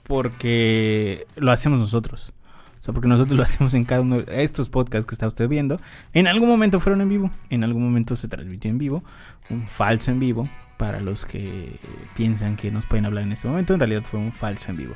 porque 0.04 1.28
lo 1.36 1.52
hacemos 1.52 1.80
nosotros. 1.80 2.34
O 2.80 2.84
sea, 2.84 2.94
porque 2.94 3.08
nosotros 3.08 3.36
lo 3.36 3.44
hacemos 3.44 3.74
en 3.74 3.86
cada 3.86 4.02
uno 4.02 4.22
de 4.22 4.44
estos 4.44 4.70
podcasts 4.70 5.06
que 5.06 5.16
está 5.16 5.28
usted 5.28 5.48
viendo. 5.48 5.78
En 6.14 6.28
algún 6.28 6.48
momento 6.48 6.80
fueron 6.80 7.02
en 7.02 7.10
vivo, 7.10 7.32
en 7.50 7.64
algún 7.64 7.84
momento 7.84 8.16
se 8.16 8.28
transmitió 8.28 8.72
en 8.72 8.78
vivo, 8.78 9.04
un 9.50 9.68
falso 9.68 10.12
en 10.12 10.20
vivo, 10.20 10.48
para 10.80 11.02
los 11.02 11.26
que 11.26 11.78
piensan 12.16 12.56
que 12.56 12.72
nos 12.72 12.86
pueden 12.86 13.06
hablar 13.06 13.26
en 13.26 13.34
este 13.34 13.50
momento. 13.50 13.74
En 13.74 13.82
realidad 13.82 14.02
fue 14.10 14.18
un 14.18 14.32
falso 14.32 14.72
en 14.72 14.78
vivo. 14.78 14.96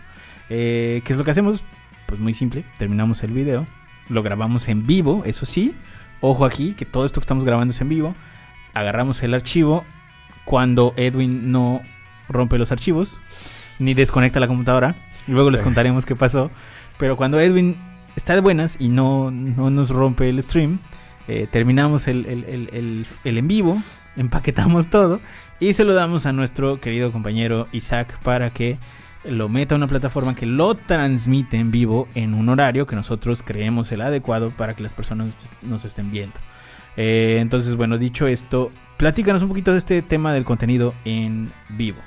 Eh, 0.49 1.01
¿Qué 1.03 1.11
es 1.11 1.19
lo 1.19 1.25
que 1.25 1.31
hacemos? 1.31 1.61
Pues 2.07 2.21
muy 2.21 2.33
simple. 2.33 2.63
Terminamos 2.77 3.21
el 3.21 3.33
video. 3.33 3.67
Lo 4.07 4.23
grabamos 4.23 4.69
en 4.69 4.87
vivo, 4.87 5.23
eso 5.25 5.45
sí. 5.45 5.75
Ojo 6.21 6.45
aquí, 6.45 6.71
que 6.71 6.85
todo 6.85 7.05
esto 7.05 7.19
que 7.19 7.25
estamos 7.25 7.43
grabando 7.43 7.73
es 7.73 7.81
en 7.81 7.89
vivo. 7.89 8.15
Agarramos 8.73 9.21
el 9.23 9.33
archivo. 9.33 9.83
Cuando 10.45 10.93
Edwin 10.95 11.51
no 11.51 11.81
rompe 12.29 12.57
los 12.57 12.71
archivos, 12.71 13.19
ni 13.77 13.93
desconecta 13.93 14.39
la 14.39 14.47
computadora. 14.47 14.95
Luego 15.27 15.51
les 15.51 15.61
contaremos 15.61 16.05
qué 16.05 16.15
pasó. 16.15 16.49
Pero 16.97 17.17
cuando 17.17 17.41
Edwin 17.41 17.75
está 18.15 18.35
de 18.35 18.41
buenas 18.41 18.77
y 18.79 18.87
no, 18.87 19.31
no 19.31 19.69
nos 19.69 19.89
rompe 19.89 20.29
el 20.29 20.41
stream, 20.41 20.79
eh, 21.27 21.47
terminamos 21.49 22.07
el, 22.07 22.25
el, 22.25 23.05
el, 23.23 23.37
en 23.37 23.47
vivo, 23.47 23.81
empaquetamos 24.15 24.89
todo 24.89 25.21
y 25.59 25.73
se 25.73 25.83
lo 25.83 25.93
damos 25.93 26.25
a 26.25 26.33
nuestro 26.33 26.79
querido 26.81 27.11
compañero 27.11 27.67
Isaac 27.71 28.19
para 28.23 28.49
que 28.51 28.77
lo 29.23 29.47
meta 29.47 29.75
a 29.75 29.77
una 29.77 29.87
plataforma 29.87 30.35
que 30.35 30.45
lo 30.45 30.75
transmite 30.75 31.57
en 31.57 31.71
vivo 31.71 32.07
en 32.13 32.33
un 32.33 32.49
horario 32.49 32.85
que 32.87 32.95
nosotros 32.95 33.41
creemos 33.43 33.91
el 33.91 34.01
adecuado 34.01 34.51
para 34.51 34.75
que 34.75 34.83
las 34.83 34.93
personas 34.93 35.35
nos 35.61 35.85
estén 35.85 36.11
viendo. 36.11 36.35
Eh, 36.97 37.37
entonces, 37.39 37.75
bueno, 37.75 37.97
dicho 37.97 38.27
esto, 38.27 38.71
platícanos 38.97 39.41
un 39.41 39.49
poquito 39.49 39.71
de 39.71 39.79
este 39.79 40.01
tema 40.01 40.33
del 40.33 40.43
contenido 40.43 40.93
en 41.05 41.51
vivo. 41.69 41.99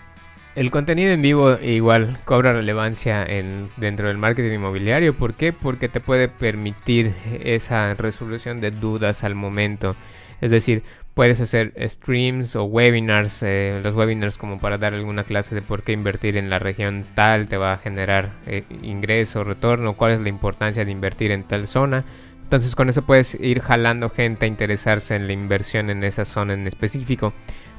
El 0.57 0.71
contenido 0.71 1.13
en 1.13 1.21
vivo 1.21 1.59
igual 1.61 2.17
cobra 2.25 2.55
relevancia 2.55 3.23
en, 3.23 3.67
dentro 3.77 4.09
del 4.09 4.17
marketing 4.17 4.55
inmobiliario. 4.55 5.15
¿Por 5.15 5.35
qué? 5.35 5.53
Porque 5.53 5.91
te 5.91 6.01
puede 6.01 6.29
permitir 6.29 7.13
esa 7.45 7.93
resolución 7.93 8.63
de 8.63 8.71
dudas 8.71 9.23
al 9.23 9.35
momento. 9.35 9.97
Es 10.41 10.51
decir, 10.51 10.83
puedes 11.13 11.43
hacer 11.43 11.75
streams 11.87 12.57
o 12.57 12.65
webinars, 12.65 13.43
eh, 13.43 13.83
los 13.85 13.95
webinars 13.95 14.39
como 14.39 14.59
para 14.59 14.79
dar 14.79 14.95
alguna 14.95 15.25
clase 15.25 15.55
de 15.55 15.61
por 15.61 15.83
qué 15.83 15.93
invertir 15.93 16.39
en 16.39 16.49
la 16.49 16.59
región 16.59 17.05
tal 17.15 17.49
te 17.49 17.59
va 17.59 17.73
a 17.73 17.77
generar 17.77 18.33
eh, 18.47 18.65
ingreso, 18.81 19.45
retorno, 19.45 19.93
cuál 19.93 20.13
es 20.13 20.21
la 20.21 20.31
importancia 20.31 20.87
de 20.87 20.91
invertir 20.91 21.33
en 21.33 21.43
tal 21.43 21.67
zona. 21.67 22.07
Entonces 22.45 22.75
con 22.75 22.89
eso 22.89 23.03
puedes 23.03 23.35
ir 23.39 23.61
jalando 23.61 24.09
gente 24.09 24.47
a 24.47 24.49
interesarse 24.49 25.17
en 25.17 25.27
la 25.27 25.35
inversión 25.35 25.91
en 25.91 26.03
esa 26.03 26.25
zona 26.25 26.55
en 26.55 26.67
específico. 26.67 27.35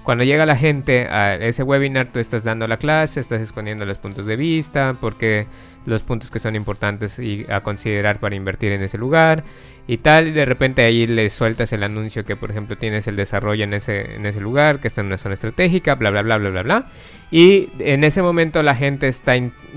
Cuando 0.07 0.23
llega 0.23 0.45
la 0.45 0.55
gente 0.55 1.05
a 1.09 1.35
ese 1.35 1.63
webinar, 1.63 2.07
tú 2.07 2.19
estás 2.19 2.45
dando 2.45 2.65
la 2.65 2.77
clase, 2.77 3.19
estás 3.19 3.41
exponiendo 3.41 3.83
los 3.83 3.97
puntos 3.97 4.25
de 4.25 4.37
vista, 4.37 4.95
porque 5.01 5.47
los 5.85 6.01
puntos 6.01 6.31
que 6.31 6.39
son 6.39 6.55
importantes 6.55 7.19
y 7.19 7.45
a 7.49 7.59
considerar 7.59 8.21
para 8.21 8.33
invertir 8.33 8.71
en 8.71 8.81
ese 8.81 8.97
lugar 8.97 9.43
y 9.85 9.97
tal. 9.97 10.33
De 10.33 10.45
repente 10.45 10.83
ahí 10.83 11.07
le 11.07 11.29
sueltas 11.29 11.73
el 11.73 11.83
anuncio 11.83 12.23
que, 12.23 12.37
por 12.37 12.51
ejemplo, 12.51 12.77
tienes 12.77 13.05
el 13.09 13.17
desarrollo 13.17 13.65
en 13.65 13.73
ese, 13.73 14.15
en 14.15 14.25
ese 14.25 14.39
lugar, 14.39 14.79
que 14.79 14.87
está 14.87 15.01
en 15.01 15.07
una 15.07 15.17
zona 15.17 15.33
estratégica, 15.33 15.95
bla, 15.95 16.09
bla, 16.09 16.21
bla, 16.21 16.37
bla, 16.37 16.51
bla, 16.51 16.63
bla. 16.63 16.89
Y 17.29 17.67
en 17.79 18.05
ese 18.05 18.21
momento 18.21 18.63
la 18.63 18.75
gente 18.75 19.09
está 19.09 19.33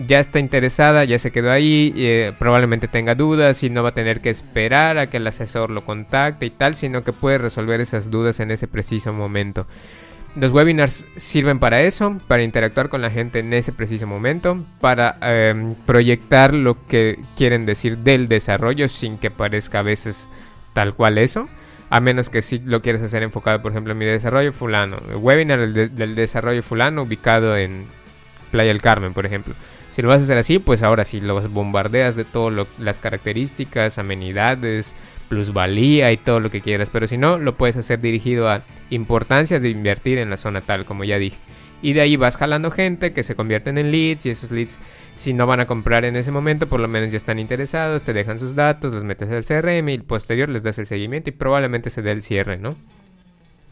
ya 0.07 0.21
está 0.21 0.39
interesada, 0.39 1.03
ya 1.03 1.19
se 1.19 1.33
quedó 1.33 1.51
ahí, 1.51 1.93
eh, 1.97 2.33
probablemente 2.39 2.87
tenga 2.87 3.17
dudas 3.17 3.65
y 3.65 3.71
no 3.71 3.83
va 3.83 3.89
a 3.89 3.95
tener 3.95 4.21
que 4.21 4.31
esperar 4.31 4.97
a 4.97 5.09
que 5.09 5.17
el 5.17 5.27
asesor 5.27 5.71
lo 5.71 5.85
contacte 5.85 6.47
y 6.47 6.51
tal, 6.51 6.75
sino 6.75 7.03
que 7.03 7.13
puede 7.13 7.39
resolver 7.39 7.81
esas 7.81 8.13
dudas 8.13 8.39
en 8.39 8.53
ese 8.53 8.69
preciso 8.69 9.13
momento. 9.13 9.67
Los 10.37 10.53
webinars 10.53 11.07
sirven 11.17 11.59
para 11.59 11.83
eso, 11.83 12.19
para 12.29 12.45
interactuar 12.45 12.89
con 12.89 13.03
la 13.03 13.11
gente 13.11 13.41
en 13.41 13.53
ese 13.53 13.73
preciso 13.73 14.07
momento, 14.07 14.65
para 14.81 15.19
em, 15.23 15.75
proyectar 15.87 16.55
lo 16.55 16.87
que 16.87 17.19
quieren 17.37 17.67
decir 17.67 17.99
del 17.99 18.29
desarrollo 18.29 18.87
sin 18.87 19.19
que 19.19 19.31
parezca 19.31 19.81
a 19.81 19.83
veces 19.83 20.29
tal 20.73 20.95
cual 20.95 21.19
eso. 21.19 21.49
A 21.91 21.99
menos 21.99 22.31
que 22.31 22.43
si 22.43 22.61
lo 22.61 22.81
quieres 22.81 23.03
hacer 23.03 23.25
enfocado, 23.25 23.61
por 23.61 23.73
ejemplo, 23.73 23.93
en 23.93 23.99
mi 23.99 24.05
desarrollo 24.05 24.53
fulano. 24.53 25.03
El 25.09 25.17
webinar 25.17 25.69
del 25.73 26.15
desarrollo 26.15 26.63
fulano 26.63 27.03
ubicado 27.03 27.57
en 27.57 27.89
Playa 28.51 28.69
del 28.69 28.83
Carmen, 28.83 29.15
por 29.15 29.27
ejemplo. 29.27 29.55
Si 29.89 30.03
lo 30.03 30.09
vas 30.09 30.21
a 30.21 30.25
hacer 30.25 30.39
así, 30.39 30.59
pues 30.59 30.83
ahora 30.83 31.05
sí 31.05 31.21
los 31.21 31.51
bombardeas 31.53 32.17
de 32.17 32.25
todas 32.25 32.67
las 32.79 33.01
características, 33.01 33.99
amenidades, 33.99 34.95
plusvalía 35.29 36.13
y 36.13 36.17
todo 36.17 36.41
lo 36.41 36.51
que 36.51 36.61
quieras. 36.61 36.91
Pero 36.91 37.07
si 37.07 37.17
no, 37.17 37.39
lo 37.39 37.57
puedes 37.57 37.77
hacer 37.77 38.01
dirigido 38.01 38.49
a 38.49 38.63
importancia 38.91 39.59
de 39.59 39.71
invertir 39.71 40.19
en 40.19 40.31
la 40.31 40.37
zona 40.37 40.61
tal, 40.61 40.85
como 40.85 41.05
ya 41.05 41.19
dije. 41.19 41.39
Y 41.83 41.95
de 41.95 42.03
ahí 42.03 42.17
vas 42.17 42.37
jalando 42.37 42.71
gente 42.71 43.13
que 43.13 43.23
se 43.23 43.35
convierten 43.35 43.79
en 43.79 43.91
leads 43.91 44.27
y 44.27 44.31
esos 44.31 44.51
leads, 44.51 44.79
si 45.15 45.33
no 45.33 45.47
van 45.47 45.61
a 45.61 45.67
comprar 45.67 46.05
en 46.05 46.15
ese 46.17 46.31
momento, 46.31 46.69
por 46.69 46.79
lo 46.79 46.89
menos 46.89 47.11
ya 47.11 47.17
están 47.17 47.39
interesados, 47.39 48.03
te 48.03 48.13
dejan 48.13 48.39
sus 48.39 48.55
datos, 48.55 48.93
los 48.93 49.03
metes 49.03 49.31
al 49.31 49.45
CRM 49.45 49.89
y 49.89 49.99
posterior 49.99 50.49
les 50.51 50.63
das 50.63 50.79
el 50.79 50.87
seguimiento 50.87 51.31
y 51.31 51.33
probablemente 51.33 51.89
se 51.89 52.03
dé 52.03 52.13
el 52.13 52.21
cierre, 52.21 52.59
¿no? 52.59 52.77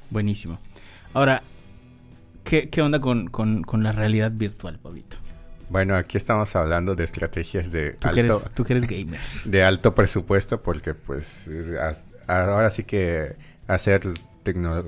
Buenísimo. 0.08 0.58
Ahora, 1.12 1.42
¿qué, 2.48 2.82
onda 2.82 3.00
con, 3.00 3.82
la 3.82 3.92
realidad 3.92 4.32
virtual, 4.32 4.78
Pablito? 4.78 5.16
Bueno, 5.68 5.96
aquí 5.96 6.16
estamos 6.16 6.56
hablando 6.56 6.94
de 6.94 7.04
estrategias 7.04 7.70
de 7.70 7.92
tú 7.92 8.08
alto... 8.08 8.42
tú 8.54 8.64
que 8.64 8.72
eres 8.72 8.86
gamer. 8.86 9.20
De 9.44 9.62
alto 9.62 9.94
presupuesto 9.94 10.62
porque 10.62 10.94
pues 10.94 11.50
ahora 12.26 12.70
sí 12.70 12.84
que 12.84 13.36
hacer 13.66 14.02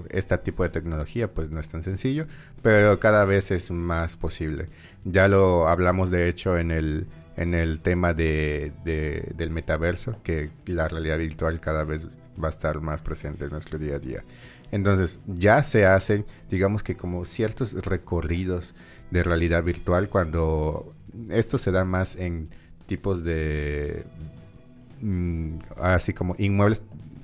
este 0.08 0.38
tipo 0.38 0.62
de 0.62 0.70
tecnología 0.70 1.30
pues 1.30 1.50
no 1.50 1.60
es 1.60 1.68
tan 1.68 1.82
sencillo, 1.82 2.26
pero 2.62 2.98
cada 2.98 3.24
vez 3.24 3.50
es 3.50 3.70
más 3.70 4.16
posible. 4.16 4.68
Ya 5.04 5.28
lo 5.28 5.68
hablamos 5.68 6.10
de 6.10 6.28
hecho 6.28 6.56
en 6.56 6.70
el, 6.70 7.06
en 7.36 7.54
el 7.54 7.80
tema 7.80 8.14
de, 8.14 8.72
del 8.84 9.50
metaverso, 9.50 10.22
que 10.22 10.50
la 10.66 10.88
realidad 10.88 11.18
virtual 11.18 11.60
cada 11.60 11.84
vez 11.84 12.06
va 12.42 12.48
a 12.48 12.50
estar 12.50 12.80
más 12.80 13.02
presente 13.02 13.44
en 13.44 13.50
nuestro 13.50 13.78
día 13.78 13.96
a 13.96 13.98
día. 13.98 14.24
Entonces 14.72 15.18
ya 15.26 15.62
se 15.62 15.86
hacen, 15.86 16.26
digamos 16.48 16.82
que 16.82 16.96
como 16.96 17.24
ciertos 17.24 17.72
recorridos 17.84 18.74
de 19.10 19.22
realidad 19.22 19.64
virtual 19.64 20.08
cuando 20.08 20.94
esto 21.30 21.58
se 21.58 21.72
da 21.72 21.84
más 21.84 22.16
en 22.16 22.48
tipos 22.86 23.24
de, 23.24 24.04
mm, 25.00 25.58
así 25.76 26.12
como 26.12 26.34
inmuebles, 26.38 26.82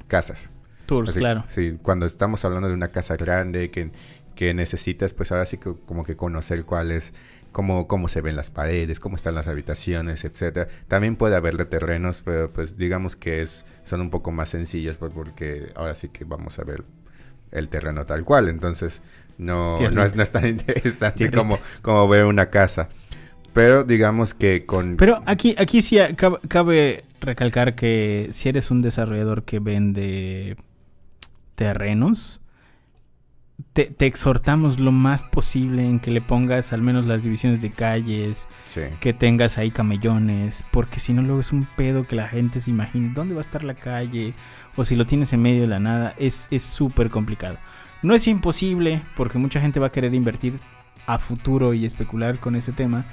casas. 0.09 0.50
Tours, 0.87 1.12
claro. 1.14 1.44
Sí, 1.48 1.78
cuando 1.82 2.06
estamos 2.06 2.44
hablando 2.44 2.68
de 2.68 2.74
una 2.74 2.88
casa 2.88 3.16
grande 3.16 3.70
que, 3.70 3.90
que 4.37 4.54
necesitas, 4.54 5.12
pues 5.12 5.32
ahora 5.32 5.44
sí 5.44 5.59
que, 5.59 5.74
como 5.87 6.04
que 6.04 6.16
conocer 6.16 6.64
cuál 6.64 6.92
es, 6.92 7.12
cómo, 7.50 7.88
cómo 7.88 8.06
se 8.06 8.20
ven 8.20 8.37
las 8.37 8.50
paredes, 8.50 9.00
cómo 9.00 9.16
están 9.16 9.35
las 9.35 9.48
habitaciones, 9.48 10.24
etcétera. 10.24 10.68
También 10.87 11.16
puede 11.16 11.35
haber 11.35 11.56
de 11.56 11.64
terrenos, 11.64 12.22
pero 12.24 12.52
pues 12.52 12.76
digamos 12.76 13.16
que 13.16 13.40
es, 13.40 13.64
son 13.82 14.00
un 14.00 14.11
poco 14.11 14.30
más 14.30 14.50
sencillos 14.50 14.96
porque 14.98 15.72
ahora 15.74 15.94
sí 15.94 16.09
que 16.09 16.24
vamos 16.24 16.59
a 16.61 16.64
ver 16.64 16.85
el 17.59 17.69
terreno 17.69 18.07
tal 18.07 18.25
cual. 18.25 18.49
Entonces, 18.49 19.03
no, 19.38 19.79
no 19.90 20.03
es, 20.03 20.14
no, 20.14 20.23
es, 20.23 20.31
tan 20.31 20.47
interesante 20.47 21.31
como, 21.31 21.59
como 21.83 22.09
ver 22.09 22.25
una 22.25 22.51
casa. 22.51 22.88
Pero 23.53 23.85
digamos 23.85 24.35
que 24.35 24.66
con... 24.66 24.97
Pero 24.97 25.23
aquí, 25.27 25.55
aquí 25.59 25.83
sí 25.83 25.99
cabe 26.49 27.05
recalcar 27.21 27.75
que 27.75 28.31
si 28.33 28.49
eres 28.51 28.71
un 28.71 28.83
desarrollador 28.83 29.45
que 29.45 29.61
vende 29.61 30.57
terrenos, 31.55 32.40
te, 33.73 33.95
exhortamos 34.07 34.79
lo 34.79 34.92
más 34.92 35.25
posible 35.25 35.83
en 35.83 36.01
que 36.01 36.11
le 36.11 36.21
pongas 36.21 36.73
al 36.73 36.83
menos 36.83 37.07
las 37.07 37.23
divisiones 37.23 37.61
de 37.61 37.71
calles, 37.71 38.49
que 39.01 39.12
tengas 39.12 39.59
ahí 39.59 39.71
camellones, 39.71 40.64
porque 40.71 41.01
si 41.01 41.12
no 41.12 41.23
luego 41.23 41.40
es 41.40 41.53
un 41.53 41.66
pedo 41.77 42.07
que 42.07 42.16
la 42.16 42.29
gente 42.29 42.61
se 42.61 42.71
imagine 42.71 43.12
dónde 43.14 43.35
va 43.35 43.40
a 43.40 43.45
estar 43.45 43.64
la 43.64 43.75
calle, 43.75 44.35
o 44.77 44.85
si 44.85 44.95
lo 44.95 45.07
tienes 45.07 45.33
en 45.33 45.43
medio 45.43 45.62
de 45.62 45.69
la 45.69 45.81
nada, 45.81 46.15
es 46.19 46.49
súper 46.59 47.11
complicado. 47.11 47.59
No 48.03 48.15
es 48.15 48.29
imposible, 48.29 49.03
porque 49.17 49.39
mucha 49.39 49.61
gente 49.61 49.81
va 49.81 49.89
a 49.89 49.93
querer 49.93 50.15
invertir 50.15 50.61
a 51.07 51.19
futuro 51.19 51.73
y 51.75 51.85
especular 51.85 52.39
con 52.39 52.57
ese 52.57 52.73
tema, 52.73 53.07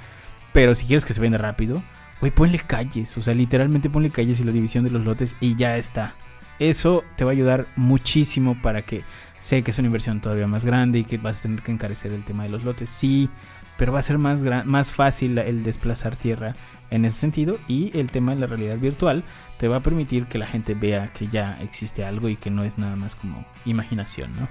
pero 0.52 0.74
si 0.74 0.86
quieres 0.86 1.04
que 1.04 1.14
se 1.14 1.20
venda 1.20 1.38
rápido, 1.38 1.82
güey, 2.20 2.32
ponle 2.32 2.58
calles, 2.58 3.16
o 3.16 3.22
sea, 3.22 3.34
literalmente 3.34 3.90
ponle 3.90 4.10
calles 4.10 4.40
y 4.40 4.44
la 4.44 4.52
división 4.52 4.84
de 4.84 4.90
los 4.90 5.04
lotes 5.04 5.36
y 5.40 5.56
ya 5.56 5.76
está. 5.76 6.14
Eso 6.58 7.02
te 7.16 7.24
va 7.24 7.30
a 7.30 7.32
ayudar 7.32 7.66
muchísimo 7.76 8.60
para 8.62 8.82
que 8.82 9.02
sé 9.38 9.62
que 9.62 9.72
es 9.72 9.78
una 9.78 9.86
inversión 9.86 10.20
todavía 10.20 10.46
más 10.46 10.64
grande 10.64 11.00
y 11.00 11.04
que 11.04 11.18
vas 11.18 11.40
a 11.40 11.42
tener 11.42 11.62
que 11.62 11.72
encarecer 11.72 12.12
el 12.12 12.24
tema 12.24 12.44
de 12.44 12.50
los 12.50 12.62
lotes. 12.62 12.88
Sí, 12.88 13.28
pero 13.76 13.92
va 13.92 13.98
a 13.98 14.02
ser 14.02 14.18
más, 14.18 14.42
más 14.64 14.92
fácil 14.92 15.38
el 15.38 15.62
desplazar 15.62 16.16
tierra 16.16 16.54
en 16.90 17.04
ese 17.04 17.18
sentido 17.18 17.58
y 17.66 17.96
el 17.98 18.10
tema 18.10 18.34
de 18.34 18.40
la 18.40 18.46
realidad 18.46 18.78
virtual 18.78 19.24
te 19.58 19.68
va 19.68 19.76
a 19.76 19.82
permitir 19.82 20.26
que 20.26 20.38
la 20.38 20.46
gente 20.46 20.74
vea 20.74 21.12
que 21.12 21.28
ya 21.28 21.58
existe 21.60 22.04
algo 22.04 22.28
y 22.28 22.36
que 22.36 22.50
no 22.50 22.64
es 22.64 22.78
nada 22.78 22.96
más 22.96 23.14
como 23.14 23.44
imaginación, 23.64 24.34
¿no? 24.36 24.48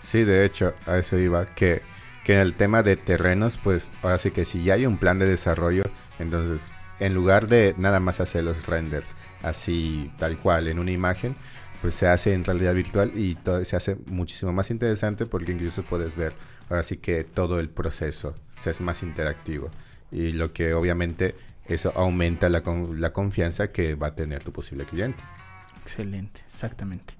Sí, 0.00 0.24
de 0.24 0.44
hecho, 0.44 0.74
a 0.86 0.98
eso 0.98 1.18
iba, 1.18 1.46
que, 1.46 1.82
que 2.24 2.34
en 2.34 2.40
el 2.40 2.54
tema 2.54 2.82
de 2.82 2.96
terrenos, 2.96 3.58
pues 3.62 3.92
ahora 4.02 4.18
sí 4.18 4.30
que 4.30 4.44
si 4.44 4.62
ya 4.62 4.74
hay 4.74 4.86
un 4.86 4.98
plan 4.98 5.18
de 5.18 5.26
desarrollo, 5.26 5.82
entonces 6.18 6.72
en 6.98 7.14
lugar 7.14 7.46
de 7.46 7.74
nada 7.76 8.00
más 8.00 8.20
hacer 8.20 8.44
los 8.44 8.66
renders 8.66 9.16
así 9.42 10.10
tal 10.16 10.38
cual 10.38 10.68
en 10.68 10.78
una 10.78 10.90
imagen, 10.90 11.36
pues 11.82 11.94
se 11.94 12.08
hace 12.08 12.32
en 12.32 12.44
realidad 12.44 12.74
virtual 12.74 13.12
y 13.14 13.34
todo, 13.34 13.64
se 13.64 13.76
hace 13.76 13.96
muchísimo 14.06 14.52
más 14.52 14.70
interesante 14.70 15.26
porque 15.26 15.52
incluso 15.52 15.82
puedes 15.82 16.16
ver 16.16 16.34
ahora 16.68 16.82
sí 16.82 16.96
que 16.96 17.24
todo 17.24 17.60
el 17.60 17.68
proceso, 17.68 18.34
o 18.58 18.62
sea, 18.62 18.70
es 18.70 18.80
más 18.80 19.02
interactivo 19.02 19.70
y 20.10 20.32
lo 20.32 20.52
que 20.52 20.74
obviamente 20.74 21.34
eso 21.66 21.92
aumenta 21.96 22.48
la, 22.48 22.62
la 22.94 23.12
confianza 23.12 23.72
que 23.72 23.94
va 23.94 24.08
a 24.08 24.14
tener 24.14 24.42
tu 24.42 24.52
posible 24.52 24.84
cliente. 24.84 25.22
Excelente, 25.82 26.42
exactamente. 26.44 27.14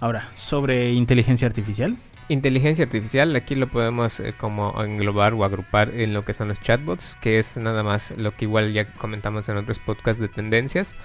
Ahora, 0.00 0.28
sobre 0.34 0.92
inteligencia 0.92 1.46
artificial. 1.46 1.96
Inteligencia 2.28 2.84
artificial, 2.84 3.36
aquí 3.36 3.54
lo 3.54 3.68
podemos 3.68 4.18
eh, 4.20 4.34
como 4.38 4.82
englobar 4.82 5.34
o 5.34 5.44
agrupar 5.44 5.90
en 5.90 6.14
lo 6.14 6.24
que 6.24 6.32
son 6.32 6.48
los 6.48 6.60
chatbots, 6.60 7.16
que 7.20 7.38
es 7.38 7.58
nada 7.58 7.82
más 7.82 8.14
lo 8.16 8.32
que 8.32 8.46
igual 8.46 8.72
ya 8.72 8.92
comentamos 8.94 9.48
en 9.48 9.58
otros 9.58 9.78
podcasts 9.78 10.20
de 10.20 10.28
tendencias, 10.28 10.96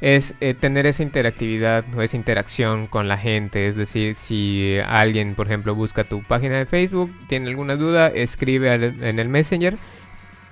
es 0.00 0.34
eh, 0.40 0.54
tener 0.54 0.86
esa 0.86 1.02
interactividad 1.02 1.84
o 1.94 2.02
esa 2.02 2.16
interacción 2.16 2.86
con 2.86 3.08
la 3.08 3.16
gente, 3.16 3.66
es 3.66 3.76
decir, 3.76 4.14
si 4.14 4.76
alguien, 4.86 5.34
por 5.34 5.46
ejemplo, 5.46 5.74
busca 5.74 6.04
tu 6.04 6.22
página 6.22 6.58
de 6.58 6.66
Facebook, 6.66 7.12
tiene 7.28 7.48
alguna 7.48 7.76
duda, 7.76 8.08
escribe 8.08 8.74
en 8.74 9.18
el 9.18 9.28
Messenger, 9.28 9.78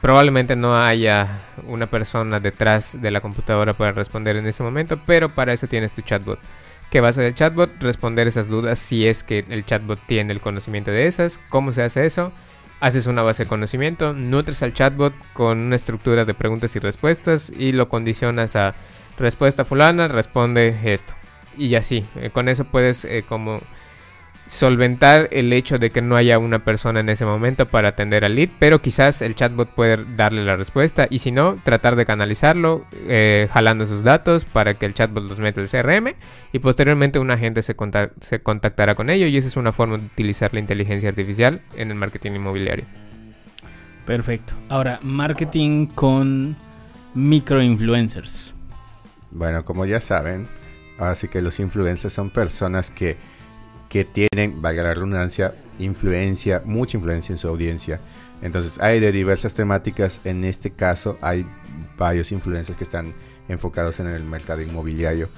probablemente 0.01 0.57
no 0.57 0.83
haya 0.83 1.41
una 1.67 1.89
persona 1.89 2.41
detrás 2.41 3.01
de 3.01 3.11
la 3.11 3.21
computadora 3.21 3.75
para 3.75 3.93
responder 3.93 4.37
en 4.37 4.47
ese 4.47 4.63
momento, 4.63 4.99
pero 5.05 5.35
para 5.35 5.53
eso 5.53 5.67
tienes 5.67 5.93
tu 5.93 6.03
chatbot 6.03 6.39
que 6.95 7.01
va 7.01 7.09
a 7.09 7.11
hacer 7.11 7.25
el 7.27 7.35
chatbot, 7.35 7.83
responder 7.83 8.29
esas 8.29 8.49
dudas 8.49 8.79
si 8.79 9.05
es 9.05 9.25
que 9.25 9.45
el 9.49 9.67
chatbot 9.67 9.99
tiene 10.07 10.33
el 10.33 10.41
conocimiento 10.41 10.93
de 10.93 11.09
esas. 11.09 11.41
¿Cómo 11.49 11.73
se 11.73 11.83
hace 11.83 12.07
eso? 12.07 12.31
Haces 12.79 13.07
una 13.07 13.23
base 13.23 13.43
de 13.43 13.49
conocimiento, 13.49 14.13
nutres 14.13 14.63
al 14.63 14.75
chatbot 14.75 15.13
con 15.33 15.59
una 15.59 15.75
estructura 15.75 16.25
de 16.25 16.35
preguntas 16.35 16.77
y 16.77 16.79
respuestas 16.79 17.51
y 17.51 17.73
lo 17.73 17.89
condicionas 17.89 18.55
a 18.55 18.77
respuesta 19.19 19.65
fulana, 19.65 20.09
responde 20.09 20.77
esto. 20.85 21.15
Y 21.57 21.75
así, 21.75 22.05
eh, 22.17 22.31
con 22.31 22.49
eso 22.49 22.65
puedes 22.65 23.05
eh, 23.05 23.25
como 23.29 23.61
solventar 24.47 25.29
el 25.33 25.53
hecho 25.53 25.79
de 25.79 25.91
que 25.91 26.03
no 26.03 26.17
haya 26.17 26.39
una 26.39 26.65
persona 26.65 27.01
en 27.01 27.09
ese 27.09 27.25
momento 27.25 27.67
para 27.67 27.91
atender 27.91 28.25
al 28.25 28.35
lead, 28.35 28.51
pero 28.59 28.83
quizás 28.83 29.23
el 29.23 29.35
chatbot 29.35 29.71
puede 29.71 30.05
darle 30.17 30.45
la 30.45 30.57
respuesta 30.57 31.07
y 31.09 31.19
si 31.19 31.33
no, 31.33 31.57
tratar 31.65 31.97
de 31.97 32.05
canalizarlo 32.05 32.85
eh, 32.93 33.49
jalando 33.53 33.87
sus 33.87 34.03
datos 34.03 34.45
para 34.45 34.75
que 34.75 34.87
el 34.87 34.95
chatbot 34.95 35.25
los 35.25 35.39
meta 35.39 35.61
al 35.61 35.69
CRM 35.69 36.15
y 36.53 36.59
posteriormente 36.59 37.19
un 37.19 37.31
agente 37.31 37.63
se, 37.63 37.75
se 38.21 38.43
contactará 38.43 38.95
con 38.95 39.09
ello 39.09 39.27
y 39.27 39.37
esa 39.37 39.49
es 39.49 39.57
una 39.57 39.73
forma 39.73 39.97
de 39.97 40.05
utilizar 40.05 40.53
la 40.53 40.61
inteligencia 40.61 41.09
artificial 41.09 41.63
en 41.75 41.91
el 41.91 41.97
marketing 41.97 42.33
inmobiliario. 42.33 42.85
Perfecto. 44.05 44.53
Ahora, 44.69 44.99
marketing 45.03 45.87
con 45.87 46.57
microinfluencers. 47.15 48.54
Bueno, 49.35 49.65
como 49.65 49.85
ya 49.85 50.01
saben, 50.01 50.49
así 50.99 51.29
que 51.29 51.43
los 51.43 51.61
influencers 51.61 52.15
son 52.15 52.31
personas 52.31 52.91
que 52.91 53.19
que 53.95 54.05
tienen, 54.05 54.61
valga 54.61 54.83
la 54.83 54.95
redundancia, 54.95 55.55
influencia, 55.79 56.63
mucha 56.65 56.97
influencia 56.97 57.33
en 57.33 57.39
su 57.39 57.47
audiencia. 57.47 58.01
Entonces 58.43 58.81
hay 58.81 58.99
de 58.99 59.13
diversas 59.13 59.55
temáticas, 59.55 60.21
en 60.25 60.43
este 60.43 60.71
caso 60.73 61.17
hay 61.21 61.47
varios 61.97 62.33
influencers 62.33 62.77
que 62.77 62.83
están 62.83 63.15
enfocados 63.47 64.01
en 64.01 64.09
el 64.09 64.25
mercado 64.25 64.63
inmobiliario 64.63 65.29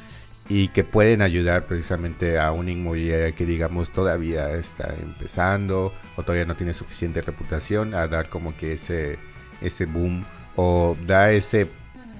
y 0.48 0.68
que 0.68 0.84
pueden 0.84 1.20
ayudar 1.20 1.66
precisamente 1.66 2.38
a 2.38 2.50
una 2.52 2.70
inmobiliaria 2.70 3.32
que 3.32 3.44
digamos 3.44 3.90
todavía 3.92 4.50
está 4.54 4.94
empezando 5.02 5.92
o 6.16 6.22
todavía 6.22 6.46
no 6.46 6.56
tiene 6.56 6.72
suficiente 6.72 7.20
reputación 7.20 7.92
a 7.92 8.08
dar 8.08 8.30
como 8.30 8.56
que 8.56 8.72
ese, 8.72 9.18
ese 9.60 9.84
boom 9.84 10.24
o 10.54 10.96
da 11.06 11.30
ese, 11.30 11.68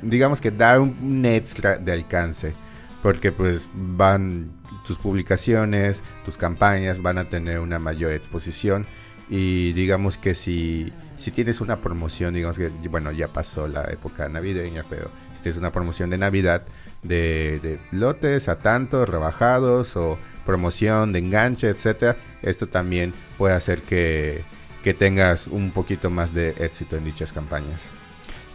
digamos 0.09 0.41
que 0.41 0.51
da 0.51 0.81
un 0.81 1.25
extra 1.25 1.77
de 1.77 1.93
alcance 1.93 2.55
porque 3.03 3.31
pues 3.31 3.69
van 3.75 4.51
tus 4.85 4.99
publicaciones, 4.99 6.03
tus 6.25 6.37
campañas 6.37 7.01
van 7.01 7.19
a 7.19 7.29
tener 7.29 7.61
una 7.61 7.79
mayor 7.79 8.13
exposición 8.13 8.87
y 9.29 9.73
digamos 9.73 10.19
que 10.19 10.35
si, 10.35 10.93
si 11.17 11.31
tienes 11.31 11.61
una 11.61 11.81
promoción, 11.81 12.35
digamos 12.35 12.59
que, 12.59 12.69
bueno, 12.89 13.13
ya 13.13 13.29
pasó 13.29 13.67
la 13.67 13.85
época 13.85 14.29
navideña, 14.29 14.85
pero 14.89 15.11
si 15.35 15.43
tienes 15.43 15.59
una 15.59 15.73
promoción 15.73 16.11
de 16.11 16.19
Navidad 16.19 16.63
de, 17.03 17.59
de 17.61 17.81
lotes 17.91 18.49
a 18.49 18.59
tanto, 18.61 19.05
rebajados 19.05 19.97
o 19.97 20.19
promoción 20.45 21.13
de 21.13 21.19
enganche, 21.19 21.69
etcétera, 21.69 22.17
esto 22.43 22.69
también 22.69 23.13
puede 23.37 23.55
hacer 23.55 23.83
que, 23.83 24.45
que 24.83 24.95
tengas 24.95 25.49
un 25.49 25.73
poquito 25.73 26.11
más 26.11 26.33
de 26.33 26.51
éxito 26.59 26.97
en 26.97 27.05
dichas 27.05 27.33
campañas. 27.33 27.91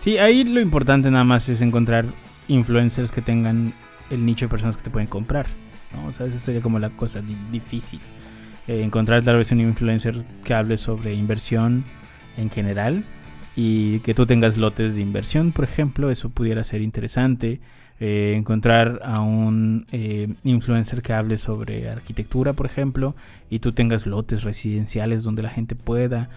Sí, 0.01 0.17
ahí 0.17 0.43
lo 0.43 0.59
importante 0.61 1.11
nada 1.11 1.23
más 1.23 1.47
es 1.47 1.61
encontrar 1.61 2.05
influencers 2.47 3.11
que 3.11 3.21
tengan 3.21 3.71
el 4.09 4.25
nicho 4.25 4.45
de 4.45 4.49
personas 4.49 4.75
que 4.75 4.81
te 4.81 4.89
pueden 4.89 5.07
comprar. 5.07 5.45
¿no? 5.93 6.07
O 6.07 6.11
sea, 6.11 6.25
esa 6.25 6.39
sería 6.39 6.59
como 6.59 6.79
la 6.79 6.89
cosa 6.89 7.21
di- 7.21 7.37
difícil. 7.51 7.99
Eh, 8.67 8.81
encontrar 8.83 9.23
tal 9.23 9.37
vez 9.37 9.51
un 9.51 9.59
influencer 9.61 10.25
que 10.43 10.55
hable 10.55 10.77
sobre 10.77 11.13
inversión 11.13 11.83
en 12.35 12.49
general 12.49 13.03
y 13.55 13.99
que 13.99 14.15
tú 14.15 14.25
tengas 14.25 14.57
lotes 14.57 14.95
de 14.95 15.03
inversión, 15.03 15.51
por 15.51 15.65
ejemplo, 15.65 16.09
eso 16.09 16.31
pudiera 16.31 16.63
ser 16.63 16.81
interesante. 16.81 17.61
Eh, 17.99 18.33
encontrar 18.35 19.01
a 19.03 19.19
un 19.19 19.85
eh, 19.91 20.33
influencer 20.43 21.03
que 21.03 21.13
hable 21.13 21.37
sobre 21.37 21.87
arquitectura, 21.91 22.53
por 22.53 22.65
ejemplo, 22.65 23.15
y 23.51 23.59
tú 23.59 23.71
tengas 23.73 24.07
lotes 24.07 24.41
residenciales 24.41 25.21
donde 25.21 25.43
la 25.43 25.49
gente 25.49 25.75
pueda 25.75 26.31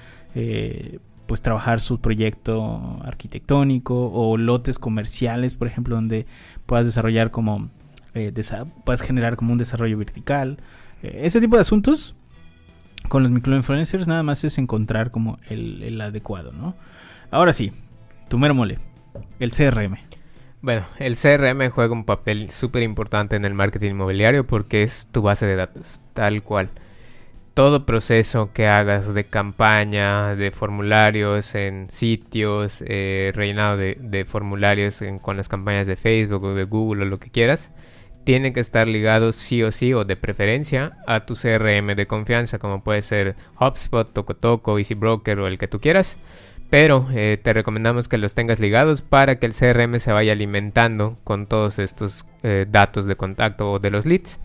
pues 1.27 1.43
trabajar 1.43 1.81
su 1.81 2.01
proyecto 2.01 3.01
arquitectónico 3.05 4.11
o 4.13 4.37
lotes 4.37 4.79
comerciales, 4.79 5.55
por 5.55 5.69
ejemplo, 5.69 5.97
donde 5.97 6.27
puedas 6.67 6.87
desarrollar 6.87 7.31
como 7.31 7.71
eh, 8.15 8.33
puedas 8.85 9.01
generar 9.01 9.37
como 9.37 9.53
un 9.53 9.59
desarrollo 9.59 9.99
vertical. 9.99 10.59
Eh, 11.03 11.21
ese 11.23 11.41
tipo 11.41 11.57
de 11.57 11.63
asuntos 11.63 12.15
con 13.09 13.23
los 13.23 13.33
microinfluencers 13.33 14.07
nada 14.07 14.23
más 14.23 14.45
es 14.45 14.59
encontrar 14.59 15.11
como 15.11 15.39
el, 15.49 15.83
el 15.83 16.01
adecuado, 16.01 16.53
¿no? 16.53 16.75
Ahora 17.31 17.53
sí, 17.53 17.73
tu 18.29 18.39
mero 18.39 18.55
mole, 18.55 18.79
el 19.39 19.51
CRM. 19.51 19.99
Bueno, 20.63 20.83
el 20.99 21.17
CRM 21.17 21.69
juega 21.71 21.93
un 21.93 22.05
papel 22.05 22.51
súper 22.51 22.83
importante 22.83 23.37
en 23.37 23.45
el 23.45 23.53
marketing 23.53 23.91
inmobiliario 23.91 24.47
porque 24.47 24.83
es 24.83 25.07
tu 25.13 25.21
base 25.21 25.47
de 25.47 25.57
datos, 25.57 26.01
tal 26.15 26.43
cual. 26.43 26.71
Todo 27.55 27.87
proceso 27.87 28.51
que 28.53 28.67
hagas 28.67 29.15
de 29.15 29.25
campaña, 29.27 30.35
de 30.35 30.51
formularios 30.51 31.55
en 31.55 31.89
sitios, 31.89 32.83
eh, 32.87 33.31
rellenado 33.33 33.77
de, 33.77 33.97
de 34.01 34.25
formularios 34.25 35.01
en- 35.03 35.21
con 35.21 35.37
las 35.37 35.49
campañas 35.49 35.87
de 35.87 35.95
Facebook 35.95 36.43
o 36.43 36.55
de 36.55 36.65
Google 36.65 37.03
o 37.05 37.07
lo 37.07 37.21
que 37.21 37.31
quieras, 37.31 37.71
tiene 38.25 38.53
que 38.53 38.59
estar 38.59 38.89
ligado 38.89 39.33
sí 39.33 39.63
o 39.63 39.71
sí 39.71 39.93
o 39.95 40.05
de 40.05 40.17
preferencia 40.17 40.99
a 41.07 41.27
tu 41.27 41.35
CRM 41.37 41.95
de 41.95 42.07
confianza, 42.09 42.59
como 42.59 42.83
puede 42.83 43.03
ser 43.03 43.37
HubSpot, 43.61 44.13
TocoToco, 44.13 44.79
EasyBroker 44.79 45.39
o 45.39 45.47
el 45.47 45.57
que 45.59 45.69
tú 45.69 45.79
quieras. 45.79 46.19
Pero 46.71 47.07
eh, 47.15 47.39
te 47.41 47.53
recomendamos 47.53 48.09
que 48.09 48.19
los 48.19 48.35
tengas 48.35 48.59
ligados 48.59 49.01
para 49.03 49.39
que 49.39 49.47
el 49.47 49.53
CRM 49.53 50.01
se 50.01 50.11
vaya 50.13 50.33
alimentando 50.33 51.19
con 51.23 51.47
todos 51.47 51.79
estos 51.79 52.25
eh, 52.43 52.67
datos 52.69 53.07
de 53.07 53.15
contacto 53.15 53.71
o 53.71 53.79
de 53.79 53.91
los 53.91 54.07
leads. 54.07 54.41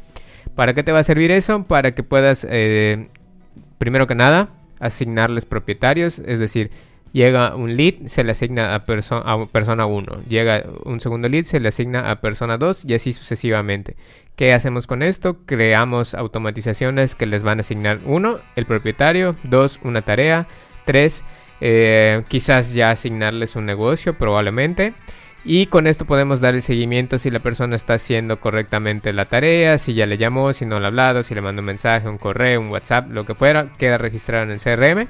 ¿Para 0.55 0.73
qué 0.73 0.83
te 0.83 0.91
va 0.91 0.99
a 0.99 1.03
servir 1.03 1.31
eso? 1.31 1.63
Para 1.63 1.93
que 1.93 2.03
puedas, 2.03 2.45
eh, 2.49 3.07
primero 3.77 4.07
que 4.07 4.15
nada, 4.15 4.49
asignarles 4.79 5.45
propietarios. 5.45 6.19
Es 6.19 6.39
decir, 6.39 6.71
llega 7.11 7.55
un 7.55 7.75
lead, 7.75 8.05
se 8.05 8.23
le 8.23 8.31
asigna 8.31 8.73
a, 8.73 8.75
a 8.75 9.45
persona 9.47 9.85
1. 9.85 10.23
Llega 10.27 10.63
un 10.85 10.99
segundo 10.99 11.29
lead, 11.29 11.43
se 11.43 11.59
le 11.59 11.69
asigna 11.69 12.11
a 12.11 12.21
persona 12.21 12.57
2 12.57 12.85
y 12.85 12.93
así 12.93 13.13
sucesivamente. 13.13 13.95
¿Qué 14.35 14.53
hacemos 14.53 14.87
con 14.87 15.03
esto? 15.03 15.37
Creamos 15.45 16.13
automatizaciones 16.13 17.15
que 17.15 17.25
les 17.25 17.43
van 17.43 17.59
a 17.59 17.61
asignar 17.61 17.99
uno, 18.05 18.39
el 18.55 18.65
propietario, 18.65 19.35
dos, 19.43 19.79
una 19.83 20.01
tarea, 20.01 20.47
tres, 20.85 21.25
eh, 21.61 22.23
quizás 22.29 22.73
ya 22.73 22.91
asignarles 22.91 23.55
un 23.55 23.65
negocio 23.65 24.17
probablemente. 24.17 24.93
Y 25.45 25.67
con 25.67 25.87
esto 25.87 26.05
podemos 26.05 26.41
dar 26.41 26.53
el 26.53 26.61
seguimiento 26.61 27.17
si 27.17 27.31
la 27.31 27.39
persona 27.39 27.75
está 27.75 27.93
haciendo 27.93 28.39
correctamente 28.41 29.13
la 29.13 29.25
tarea, 29.25 29.77
si 29.77 29.93
ya 29.93 30.05
le 30.05 30.17
llamó, 30.17 30.51
si 30.51 30.65
no 30.65 30.79
le 30.79 30.85
ha 30.85 30.89
hablado, 30.89 31.23
si 31.23 31.33
le 31.33 31.41
mandó 31.41 31.61
un 31.61 31.67
mensaje, 31.67 32.09
un 32.09 32.17
correo, 32.17 32.59
un 32.59 32.69
WhatsApp, 32.69 33.09
lo 33.09 33.25
que 33.25 33.35
fuera, 33.35 33.71
queda 33.77 33.97
registrado 33.97 34.43
en 34.43 34.51
el 34.51 34.59
CRM. 34.59 35.07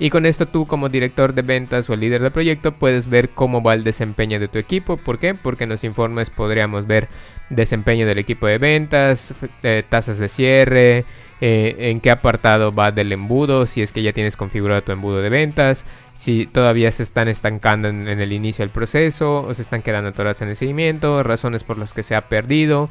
Y 0.00 0.10
con 0.10 0.26
esto 0.26 0.46
tú 0.46 0.66
como 0.66 0.88
director 0.88 1.34
de 1.34 1.42
ventas 1.42 1.90
o 1.90 1.94
el 1.94 2.00
líder 2.00 2.22
del 2.22 2.30
proyecto 2.30 2.72
puedes 2.72 3.08
ver 3.08 3.30
cómo 3.30 3.62
va 3.62 3.74
el 3.74 3.82
desempeño 3.82 4.38
de 4.38 4.46
tu 4.46 4.58
equipo. 4.58 4.96
¿Por 4.96 5.18
qué? 5.18 5.34
Porque 5.34 5.64
en 5.64 5.70
los 5.70 5.82
informes 5.82 6.30
podríamos 6.30 6.86
ver 6.86 7.08
desempeño 7.50 8.06
del 8.06 8.18
equipo 8.18 8.46
de 8.46 8.58
ventas, 8.58 9.34
eh, 9.64 9.82
tasas 9.88 10.18
de 10.18 10.28
cierre, 10.28 11.04
eh, 11.40 11.74
en 11.78 12.00
qué 12.00 12.12
apartado 12.12 12.72
va 12.72 12.92
del 12.92 13.12
embudo, 13.12 13.66
si 13.66 13.82
es 13.82 13.92
que 13.92 14.02
ya 14.02 14.12
tienes 14.12 14.36
configurado 14.36 14.82
tu 14.82 14.92
embudo 14.92 15.20
de 15.20 15.30
ventas, 15.30 15.84
si 16.14 16.46
todavía 16.46 16.92
se 16.92 17.02
están 17.02 17.26
estancando 17.26 17.88
en, 17.88 18.06
en 18.06 18.20
el 18.20 18.32
inicio 18.32 18.64
del 18.64 18.70
proceso 18.70 19.44
o 19.46 19.54
se 19.54 19.62
están 19.62 19.82
quedando 19.82 20.10
atorados 20.10 20.42
en 20.42 20.48
el 20.48 20.56
seguimiento, 20.56 21.24
razones 21.24 21.64
por 21.64 21.76
las 21.76 21.92
que 21.92 22.04
se 22.04 22.14
ha 22.14 22.28
perdido. 22.28 22.88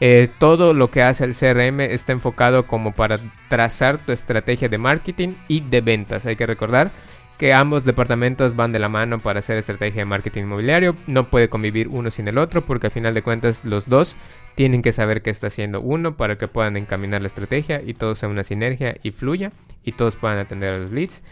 Eh, 0.00 0.28
todo 0.38 0.74
lo 0.74 0.90
que 0.90 1.02
hace 1.02 1.24
el 1.24 1.34
CRM 1.34 1.80
está 1.80 2.12
enfocado 2.12 2.66
como 2.66 2.92
para 2.92 3.16
trazar 3.48 3.98
tu 3.98 4.12
estrategia 4.12 4.68
de 4.68 4.78
marketing 4.78 5.34
y 5.48 5.60
de 5.60 5.80
ventas. 5.80 6.26
Hay 6.26 6.36
que 6.36 6.46
recordar 6.46 6.90
que 7.38 7.52
ambos 7.52 7.84
departamentos 7.84 8.56
van 8.56 8.72
de 8.72 8.78
la 8.78 8.88
mano 8.88 9.18
para 9.18 9.40
hacer 9.40 9.58
estrategia 9.58 10.02
de 10.02 10.06
marketing 10.06 10.42
inmobiliario. 10.42 10.96
No 11.06 11.28
puede 11.30 11.48
convivir 11.48 11.88
uno 11.88 12.10
sin 12.10 12.28
el 12.28 12.38
otro 12.38 12.64
porque 12.64 12.86
al 12.86 12.92
final 12.92 13.14
de 13.14 13.22
cuentas 13.22 13.64
los 13.64 13.88
dos 13.88 14.16
tienen 14.54 14.82
que 14.82 14.92
saber 14.92 15.22
qué 15.22 15.30
está 15.30 15.48
haciendo 15.48 15.80
uno 15.80 16.16
para 16.16 16.36
que 16.36 16.48
puedan 16.48 16.76
encaminar 16.76 17.20
la 17.20 17.26
estrategia 17.26 17.82
y 17.84 17.94
todo 17.94 18.14
sea 18.14 18.28
una 18.28 18.44
sinergia 18.44 18.96
y 19.02 19.10
fluya 19.10 19.52
y 19.84 19.92
todos 19.92 20.16
puedan 20.16 20.38
atender 20.38 20.72
a 20.72 20.78
los 20.78 20.90
leads 20.90 21.22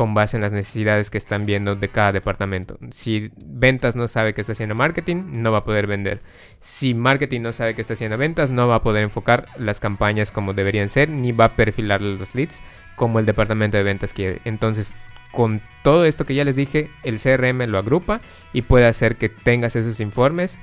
con 0.00 0.14
base 0.14 0.38
en 0.38 0.40
las 0.40 0.54
necesidades 0.54 1.10
que 1.10 1.18
están 1.18 1.44
viendo 1.44 1.76
de 1.76 1.90
cada 1.90 2.10
departamento. 2.10 2.78
Si 2.90 3.30
ventas 3.36 3.96
no 3.96 4.08
sabe 4.08 4.32
que 4.32 4.40
está 4.40 4.52
haciendo 4.52 4.74
marketing, 4.74 5.24
no 5.42 5.52
va 5.52 5.58
a 5.58 5.64
poder 5.64 5.86
vender. 5.86 6.22
Si 6.58 6.94
marketing 6.94 7.42
no 7.42 7.52
sabe 7.52 7.74
que 7.74 7.82
está 7.82 7.92
haciendo 7.92 8.16
ventas, 8.16 8.50
no 8.50 8.66
va 8.66 8.76
a 8.76 8.82
poder 8.82 9.02
enfocar 9.02 9.48
las 9.58 9.78
campañas 9.78 10.32
como 10.32 10.54
deberían 10.54 10.88
ser, 10.88 11.10
ni 11.10 11.32
va 11.32 11.44
a 11.44 11.54
perfilar 11.54 12.00
los 12.00 12.34
leads 12.34 12.62
como 12.96 13.18
el 13.18 13.26
departamento 13.26 13.76
de 13.76 13.82
ventas 13.82 14.14
quiere. 14.14 14.40
Entonces, 14.46 14.94
con 15.32 15.60
todo 15.82 16.06
esto 16.06 16.24
que 16.24 16.34
ya 16.34 16.46
les 16.46 16.56
dije, 16.56 16.88
el 17.02 17.20
CRM 17.20 17.66
lo 17.66 17.76
agrupa 17.76 18.22
y 18.54 18.62
puede 18.62 18.86
hacer 18.86 19.16
que 19.16 19.28
tengas 19.28 19.76
esos 19.76 20.00
informes 20.00 20.58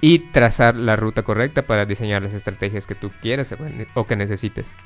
y 0.00 0.30
trazar 0.30 0.76
la 0.76 0.94
ruta 0.94 1.24
correcta 1.24 1.62
para 1.62 1.86
diseñar 1.86 2.22
las 2.22 2.34
estrategias 2.34 2.86
que 2.86 2.94
tú 2.94 3.10
quieras 3.20 3.52
o 3.94 4.06
que 4.06 4.14
necesites. 4.14 4.76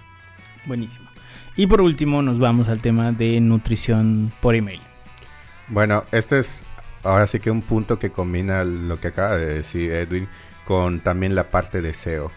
Buenísimo. 0.66 1.08
Y 1.56 1.66
por 1.66 1.80
último 1.80 2.22
nos 2.22 2.38
vamos 2.38 2.68
al 2.68 2.80
tema 2.80 3.12
de 3.12 3.40
nutrición 3.40 4.32
por 4.40 4.54
email. 4.54 4.80
Bueno, 5.68 6.04
este 6.12 6.38
es 6.38 6.64
ahora 7.02 7.26
sí 7.26 7.40
que 7.40 7.50
un 7.50 7.62
punto 7.62 7.98
que 7.98 8.10
combina 8.10 8.64
lo 8.64 9.00
que 9.00 9.08
acaba 9.08 9.36
de 9.36 9.54
decir 9.54 9.92
Edwin 9.92 10.28
con 10.64 11.00
también 11.00 11.34
la 11.34 11.50
parte 11.50 11.82
de 11.82 11.92
SEO. 11.92 12.30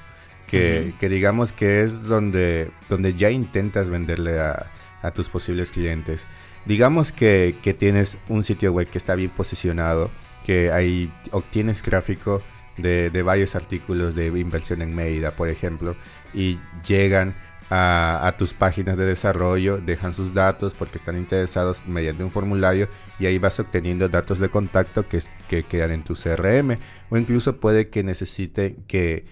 Que, 0.48 0.94
que 1.00 1.10
digamos 1.10 1.52
que 1.52 1.82
es 1.82 2.04
donde, 2.04 2.70
donde 2.88 3.16
ya 3.16 3.32
intentas 3.32 3.90
venderle 3.90 4.40
a, 4.40 4.72
a 5.02 5.10
tus 5.10 5.28
posibles 5.28 5.72
clientes. 5.72 6.28
Digamos 6.66 7.12
que, 7.12 7.58
que 7.64 7.74
tienes 7.74 8.20
un 8.30 8.44
sitio 8.44 8.72
web 8.72 8.88
que 8.88 9.00
está 9.00 9.16
bien 9.16 9.32
posicionado, 9.32 10.12
que 10.46 10.72
ahí 10.72 11.12
obtienes 11.32 11.82
tráfico 11.82 12.44
de, 12.78 13.10
de 13.10 13.22
varios 13.24 13.56
artículos 13.56 14.14
de 14.14 14.28
inversión 14.28 14.84
en 14.84 14.94
Mérida, 14.94 15.32
por 15.32 15.50
ejemplo, 15.50 15.96
y 16.36 16.60
llegan 16.88 17.36
a, 17.76 18.36
tus 18.38 18.54
páginas 18.54 18.98
de 18.98 19.06
desarrollo, 19.06 19.80
dejan 19.80 20.14
sus 20.14 20.34
datos 20.34 20.74
porque 20.76 20.98
están 20.98 21.18
interesados 21.18 21.82
mediante 21.88 22.24
un 22.24 22.30
formulario 22.30 22.88
y 23.20 23.26
ahí 23.26 23.40
vas 23.40 23.60
obteniendo 23.60 24.08
datos 24.10 24.38
de 24.38 24.50
contacto 24.50 25.08
que, 25.08 25.20
que 25.50 25.64
quedan 25.64 25.92
en 25.92 26.04
tu 26.04 26.14
CRM 26.14 26.78
o 27.10 27.18
incluso 27.18 27.58
puede 27.58 27.90
que 27.90 28.04
necesite 28.04 28.76
que 28.88 29.26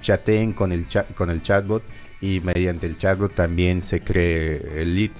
chateen 0.00 0.54
con 0.54 0.72
el, 0.72 0.86
con 1.14 1.28
el 1.28 1.42
chatbot 1.42 1.82
y 2.22 2.40
mediante 2.40 2.86
el 2.86 2.96
chatbot 2.96 3.34
también 3.34 3.82
se 3.82 4.00
cree 4.00 4.80
el 4.80 4.94
lead. 4.94 5.10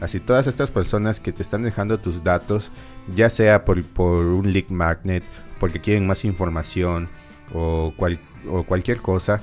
Así 0.00 0.18
todas 0.18 0.46
estas 0.46 0.70
personas 0.70 1.20
que 1.20 1.32
te 1.32 1.42
están 1.42 1.62
dejando 1.62 1.98
tus 1.98 2.24
datos, 2.24 2.70
ya 3.14 3.28
sea 3.28 3.64
por, 3.64 3.82
por 3.84 4.24
un 4.24 4.50
lead 4.52 4.68
magnet, 4.68 5.24
porque 5.60 5.80
quieren 5.80 6.06
más 6.06 6.24
información 6.24 7.08
o, 7.52 7.92
cual- 7.96 8.18
o 8.48 8.64
cualquier 8.64 9.00
cosa, 9.02 9.42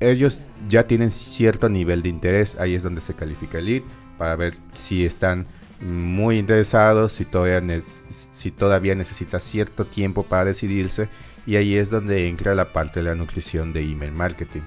ellos 0.00 0.42
ya 0.68 0.86
tienen 0.86 1.10
cierto 1.10 1.68
nivel 1.68 2.02
de 2.02 2.08
interés. 2.08 2.56
Ahí 2.58 2.74
es 2.74 2.82
donde 2.82 3.00
se 3.00 3.14
califica 3.14 3.58
el 3.58 3.66
lead 3.66 3.82
para 4.18 4.36
ver 4.36 4.54
si 4.74 5.04
están 5.04 5.46
muy 5.80 6.38
interesados, 6.38 7.12
si 7.12 7.24
todavía, 7.24 7.80
si 8.08 8.50
todavía 8.50 8.94
necesita 8.94 9.38
cierto 9.40 9.86
tiempo 9.86 10.22
para 10.24 10.46
decidirse. 10.46 11.08
Y 11.46 11.56
ahí 11.56 11.76
es 11.76 11.90
donde 11.90 12.28
entra 12.28 12.54
la 12.54 12.72
parte 12.72 13.00
de 13.00 13.08
la 13.08 13.14
nutrición 13.14 13.72
de 13.72 13.82
email 13.82 14.12
marketing. 14.12 14.62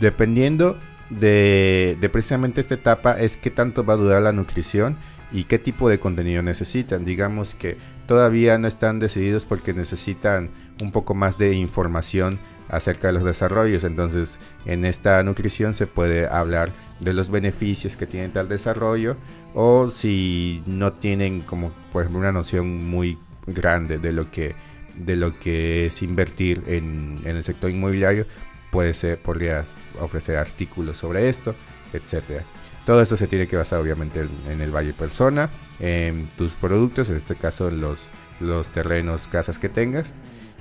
Dependiendo 0.00 0.78
de, 1.10 1.96
de 2.00 2.08
precisamente 2.08 2.60
esta 2.60 2.74
etapa 2.74 3.18
es 3.18 3.36
qué 3.36 3.50
tanto 3.50 3.84
va 3.84 3.94
a 3.94 3.96
durar 3.96 4.22
la 4.22 4.32
nutrición 4.32 4.96
y 5.32 5.44
qué 5.44 5.58
tipo 5.58 5.88
de 5.88 5.98
contenido 5.98 6.42
necesitan. 6.42 7.04
Digamos 7.04 7.54
que 7.54 7.76
todavía 8.06 8.58
no 8.58 8.68
están 8.68 8.98
decididos 8.98 9.44
porque 9.44 9.74
necesitan 9.74 10.50
un 10.80 10.92
poco 10.92 11.14
más 11.14 11.38
de 11.38 11.54
información 11.54 12.38
acerca 12.68 13.08
de 13.08 13.14
los 13.14 13.24
desarrollos. 13.24 13.84
Entonces, 13.84 14.38
en 14.64 14.84
esta 14.84 15.22
nutrición 15.22 15.74
se 15.74 15.86
puede 15.86 16.26
hablar 16.26 16.72
de 17.00 17.12
los 17.12 17.30
beneficios 17.30 17.96
que 17.96 18.06
tiene 18.06 18.28
tal 18.28 18.48
desarrollo 18.48 19.16
o 19.54 19.90
si 19.90 20.62
no 20.66 20.92
tienen 20.94 21.42
como 21.42 21.72
por 21.92 22.02
ejemplo 22.02 22.20
una 22.20 22.32
noción 22.32 22.88
muy 22.88 23.18
grande 23.46 23.98
de 23.98 24.12
lo 24.12 24.30
que 24.30 24.54
de 24.96 25.16
lo 25.16 25.38
que 25.38 25.86
es 25.86 26.02
invertir 26.02 26.64
en, 26.66 27.20
en 27.24 27.36
el 27.36 27.44
sector 27.44 27.70
inmobiliario 27.70 28.26
puede 28.70 28.94
ser 28.94 29.20
podría 29.20 29.64
ofrecer 30.00 30.36
artículos 30.36 30.98
sobre 30.98 31.28
esto 31.28 31.54
etcétera 31.92 32.44
todo 32.84 33.00
esto 33.00 33.16
se 33.16 33.28
tiene 33.28 33.46
que 33.46 33.56
basar 33.56 33.80
obviamente 33.80 34.26
en, 34.48 34.60
el 34.60 34.74
valle 34.74 34.92
persona 34.92 35.50
en 35.78 36.28
tus 36.36 36.56
productos 36.56 37.10
en 37.10 37.16
este 37.16 37.36
caso 37.36 37.70
los 37.70 38.08
los 38.40 38.68
terrenos 38.68 39.28
casas 39.28 39.58
que 39.58 39.68
tengas 39.68 40.14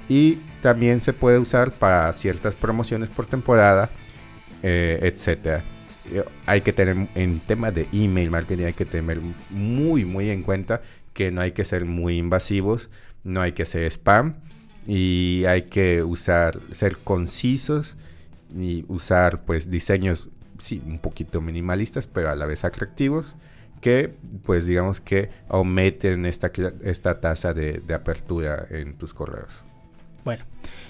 y 0.10 0.40
también 0.62 1.02
se 1.02 1.14
puede 1.14 1.40
usar 1.40 1.72
para 1.72 2.12
ciertas 2.14 2.56
promociones 2.56 3.10
por 3.10 3.26
temporada 3.26 3.90
eh, 4.64 5.00
etcétera. 5.04 5.64
Eh, 6.12 6.24
hay 6.46 6.62
que 6.62 6.74
tener 6.74 7.10
en 7.16 7.40
tema 7.42 7.72
de 7.72 7.88
email 7.92 8.32
marketing 8.32 8.66
hay 8.66 8.74
que 8.74 8.86
tener 8.86 9.22
muy 9.50 10.06
muy 10.06 10.30
en 10.30 10.42
cuenta 10.42 10.82
que 11.14 11.32
no 11.32 11.42
hay 11.42 11.52
que 11.52 11.66
ser 11.66 11.86
muy 11.86 12.18
invasivos 12.18 12.90
no 13.24 13.42
hay 13.42 13.52
que 13.52 13.64
hacer 13.64 13.84
spam 13.92 14.36
y 14.88 15.44
hay 15.46 15.64
que 15.64 16.04
usar 16.04 16.60
ser 16.72 16.98
concisos 17.00 17.98
y 18.58 18.86
usar 18.88 19.44
pues 19.44 19.70
diseños 19.70 20.30
sí 20.58 20.82
un 20.86 21.00
poquito 21.00 21.42
minimalistas 21.42 22.08
pero 22.08 22.30
a 22.30 22.36
la 22.36 22.46
vez 22.46 22.64
atractivos 22.64 23.36
que 23.82 24.16
pues 24.44 24.66
digamos 24.66 25.02
que 25.02 25.30
aumenten 25.50 26.26
esta, 26.26 26.52
esta 26.84 27.20
tasa 27.20 27.54
de 27.54 27.94
apertura 27.94 28.66
en 28.72 28.98
tus 28.98 29.14
correos 29.14 29.67
Bueno, 30.28 30.44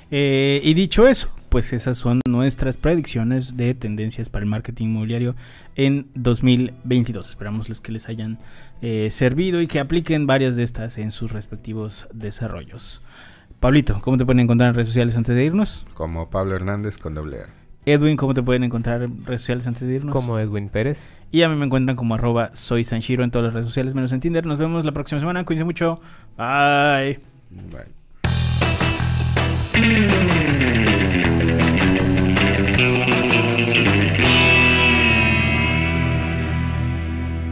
eh, 0.10 0.62
y 0.64 0.74
dicho 0.74 1.06
eso, 1.06 1.30
pues 1.50 1.72
esas 1.72 1.96
son 2.00 2.22
nuestras 2.28 2.76
predicciones 2.76 3.56
de 3.56 3.76
tendencias 3.76 4.32
para 4.32 4.42
el 4.42 4.50
marketing 4.50 4.86
inmobiliario 4.86 5.36
en 5.76 6.08
2022. 6.16 7.30
Esperamos 7.30 7.70
los 7.70 7.80
que 7.80 7.92
les 7.92 8.10
hayan 8.10 8.40
eh, 8.82 9.10
servido 9.12 9.62
y 9.62 9.68
que 9.68 9.80
apliquen 9.80 10.26
varias 10.26 10.56
de 10.56 10.64
estas 10.64 10.98
en 10.98 11.12
sus 11.12 11.34
respectivos 11.34 12.08
desarrollos. 12.12 13.04
Pablito, 13.60 14.02
¿cómo 14.02 14.18
te 14.18 14.26
pueden 14.26 14.40
encontrar 14.40 14.70
en 14.70 14.74
redes 14.74 14.88
sociales 14.88 15.16
antes 15.16 15.36
de 15.36 15.46
irnos? 15.46 15.86
como 15.94 16.32
Pablo 16.32 16.56
Hernández 16.56 16.98
con 16.98 17.14
doble 17.14 17.42
A. 17.42 17.50
Edwin, 17.86 18.18
¿cómo 18.18 18.34
te 18.34 18.42
pueden 18.42 18.64
encontrar 18.64 19.04
en 19.04 19.24
redes 19.24 19.42
sociales 19.42 19.68
antes 19.68 19.88
de 19.88 19.94
irnos? 19.94 20.14
Como 20.14 20.40
Edwin 20.40 20.70
Pérez. 20.70 21.14
Y 21.32 21.44
a 21.44 21.50
mí 21.50 21.56
me 21.56 21.66
encuentran 21.66 21.96
como 21.96 22.16
arroba 22.16 22.56
soy 22.56 22.84
Sanshiro 22.84 23.24
en 23.24 23.30
todas 23.30 23.46
las 23.46 23.54
redes 23.54 23.68
sociales, 23.68 23.94
menos 23.94 24.12
en 24.14 24.20
Tinder. 24.20 24.48
Nos 24.48 24.58
vemos 24.58 24.84
la 24.84 24.94
próxima 24.94 25.20
semana. 25.20 25.46
Cuídense 25.46 25.64
mucho. 25.64 26.02
Bye. 26.38 27.20
Bueno. 27.52 27.97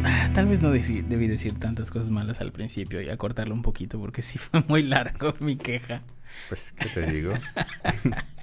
Ah, 0.03 0.29
Tal 0.33 0.47
vez 0.47 0.61
no 0.61 0.71
debí 0.71 1.27
decir 1.27 1.59
tantas 1.59 1.91
cosas 1.91 2.09
malas 2.09 2.41
al 2.41 2.51
principio 2.51 3.01
y 3.01 3.09
acortarlo 3.09 3.53
un 3.55 3.61
poquito 3.61 3.99
porque 3.99 4.21
sí 4.21 4.37
fue 4.37 4.63
muy 4.67 4.83
largo 4.83 5.35
mi 5.39 5.55
queja. 5.57 6.01
Pues, 6.49 6.73
¿qué 6.73 6.89
te 6.89 7.11
digo? 7.11 7.33